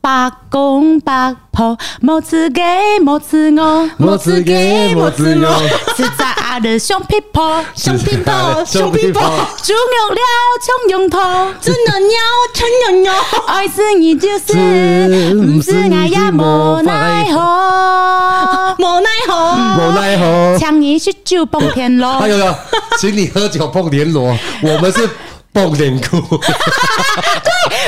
[0.00, 2.62] 八公八婆，莫自给
[3.02, 6.26] 莫自我，莫自给莫自我，是在
[6.58, 9.22] 阿的熊皮婆，熊皮婆，熊皮婆。
[9.62, 10.20] 猪肉了，
[10.60, 11.20] 葱用头，
[11.60, 12.10] 猪肉了，
[12.52, 13.12] 葱用油，
[13.46, 19.34] 爱死你就是，不是爱呀，无奈何，无奈何，
[19.78, 22.54] 无奈何，请你喝酒蹦田螺， 哎呦呦，
[22.98, 25.08] 请你喝酒蹦田螺，我们是
[25.54, 26.48] 蹦田裤，对，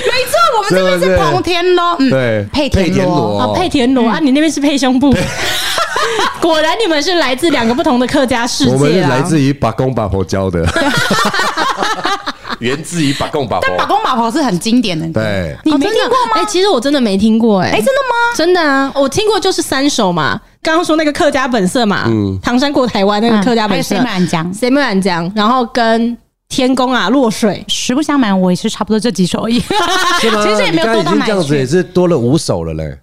[0.07, 3.39] 没错，我们这边是蹦田螺，嗯对，配田螺。
[3.39, 5.13] 啊，配田螺啊，你那边是配胸部。
[6.41, 10.65] 果然你们是来自两个不同的客家世界，我们是来自于把公把婆教的，
[12.61, 13.69] 源自于把公把婆。
[13.69, 16.33] 但把公把婆是很经典的，对，你没听过吗？
[16.35, 18.37] 哎，其实我真的没听过，哎，哎，真的吗？
[18.37, 24.55] 真的啊，我听过就是三首嘛，刚刚说那个客家本色嘛，嗯，唐山过台湾那个客家本色，谁没敢讲？
[24.55, 25.31] 谁没敢讲？
[25.35, 26.17] 然后跟
[26.49, 29.61] 天公啊落水，实不相瞒，我也是差不多这几首而已，
[30.21, 30.45] 是吗？
[30.45, 32.99] 其实也没有多到哪去，这样子也是多了五首了嘞。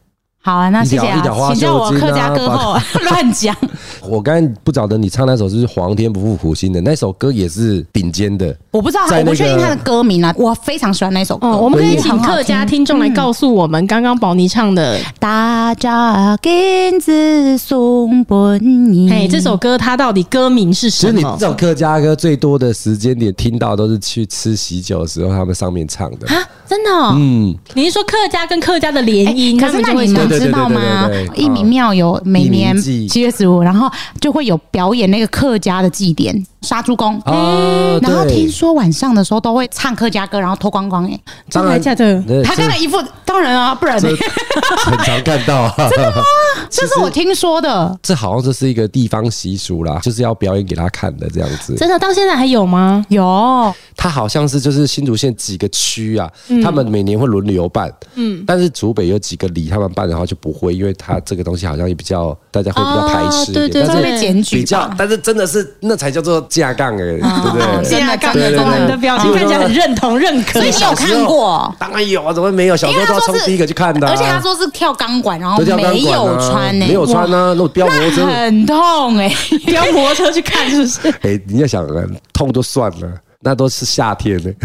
[0.48, 3.54] 好啊，那谢谢啊，请叫我客家歌后 乱讲。
[4.08, 10.34] 我刚才不晓得你唱那首是《皇天不负苦心人》的那首歌也是顶尖的，我不知道，我不确定他的歌名啊。
[10.38, 18.58] 我非常喜欢那首歌，我们可以请客家听众来告诉我们，刚刚宝妮唱的《大家金子送本
[18.94, 19.10] 你》。
[19.12, 21.12] 哎，这首歌它到底歌名是什么？
[21.12, 26.92] 其实你这首客家歌最多的时间点听到都是去吃喜酒的时候，他们上面唱的啊，真的？
[27.16, 29.60] 嗯，你是说客家跟客家的联姻？
[29.60, 31.10] 可是那你们知道吗？
[31.36, 33.90] 义民庙有每年七月十五，然后。
[34.20, 36.36] 就会有表演那个客家的祭典
[36.68, 41.18] 杀猪公，嗯，然后听说晚上的时候都会唱客家歌，然后脱光光，哎，
[41.50, 42.22] 真的假的？
[42.44, 44.10] 他刚才一副当然啊，不然呢？
[44.84, 46.22] 很常看到，真的吗？
[46.70, 51.74] 这是我听说的，这好像这是一个地方习俗啦，就是要表演给他看的这样子。
[51.76, 53.06] 真的到现在还有吗？
[53.08, 56.30] 有，他好像是就是新竹县几个区啊，
[56.62, 64.18] 他们每年会轮流办，嗯，但是竹北有几个里他们办的话就不会，因为他这个东西好像也比较大家会比较排斥一点，但是。
[64.18, 68.00] 检举比较，但是真的是那才叫做架杠哎，对不对？
[68.00, 70.54] 架杠的功能的表情看起来很认同认可。
[70.54, 71.76] 所以你有看过？
[71.80, 72.76] 当然有啊，怎么没有？
[72.76, 74.08] 小时候都要冲第一个去看的。
[74.08, 79.32] 而且他说是跳钢管，然后没有穿呢，没有穿呢，那飙摩托车很痛哎，
[79.66, 81.10] 飙摩托车去看是不是？
[81.22, 81.86] 哎，你要想
[82.34, 83.08] 痛就算了，
[83.40, 84.52] 那都是夏天呢。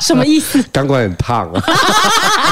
[0.00, 0.62] 什么意思？
[0.72, 1.62] 钢管很烫啊！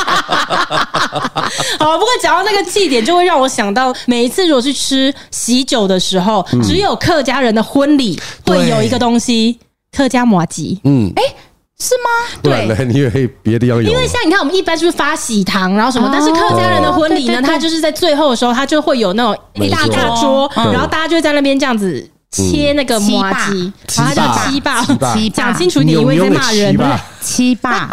[1.79, 9.59] 好，不过讲到那个祭典，就会让我想到每一次如果去吃喜酒的时候，嗯、只有客家人的婚礼会有一个东西——
[9.97, 10.81] 客家麻吉。
[10.85, 11.37] 嗯，哎、欸，
[11.79, 12.41] 是吗？
[12.43, 13.91] 对，你以 为别的要有？
[13.91, 22.11] 因为像你看，我们一般就是发喜糖，然后什么，哦、但是客家人的婚礼呢，他就是在最后的时候，他就会有那种一大大桌，然后大家就会在那边这样子。
[22.29, 24.85] 切那个麻糬，然后叫七霸，
[25.33, 26.77] 讲清楚你以为在骂人，
[27.23, 27.89] 七霸。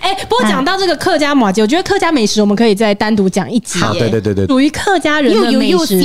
[0.00, 3.78] 哎，不过讲到这个客家麻鸡，我觉得客家美食我们可以再单独讲一集。
[3.92, 5.96] 对对对对，属于客家人的美食，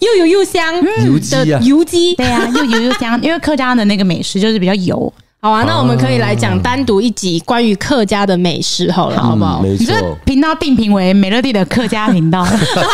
[0.00, 0.82] 又油又香。
[0.84, 5.12] 的油鸡，对啊，又油又香，因为客家的那个美食就是比较油。
[5.40, 9.60] 好啊，那我们可以来讲单独一集关于客家的美食，好了，好不好？
[9.62, 12.44] 没错，频道定评为美乐蒂的客家频道。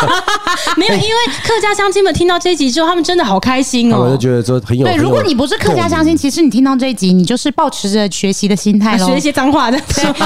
[0.77, 3.97] 没有，因为客家乡亲们听到这一集之后，他们真的好开心哦。
[3.97, 4.85] 我就觉得说很有。
[4.85, 9.79] 对，如果你不是客家乡亲，其实你听到这一集，你就是抱持着学习的心态，学一些脏话的，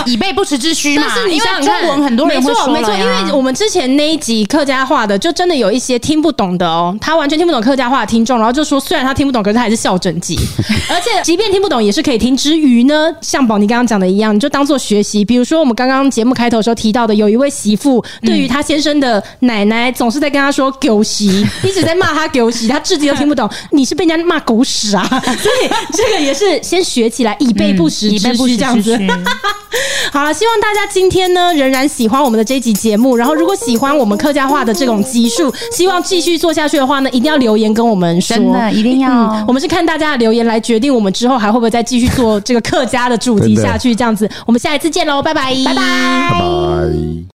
[0.05, 1.05] 以备不时之需嘛。
[1.07, 10.37] 但是你像中文，很多人会说，没错，因为我们之前那一集客家话的，就真的有一些听不懂的哦，他完全听不懂客家话的听众，然后就说，虽然他听不懂，可是他还是笑整集，
[10.91, 12.79] 而且即便听不懂，也是可以听之余。
[12.85, 15.23] 呢，像宝妮刚刚讲的一样，你就当做学习。
[15.23, 23.47] 比如说，我们刚刚节目开头的时候提到的，有一位媳妇对于她先生的奶奶，总是在跟他说“狗媳”， 一直在骂他“狗媳”，他至今都听不懂。
[23.71, 25.05] 你是被人家骂狗屎啊！
[25.37, 28.97] 所以这个也是先学起来，以备不时之需这样子。
[30.11, 33.15] 好了，希望大家今天呢仍然喜欢我们的这集节目。
[33.15, 38.35] 然后，如果喜欢我们客家话的这种集数，希望继续做下去的话呢，一定要留言跟我们说。
[38.35, 39.11] 真的，一定要。
[39.11, 42.79] 嗯，我们是看大家的留言来决定我们之后还会不会再继续做这个客。
[42.79, 47.19] 客家的主题下去，这样子，我们下一次见喽，拜拜，拜拜，拜拜。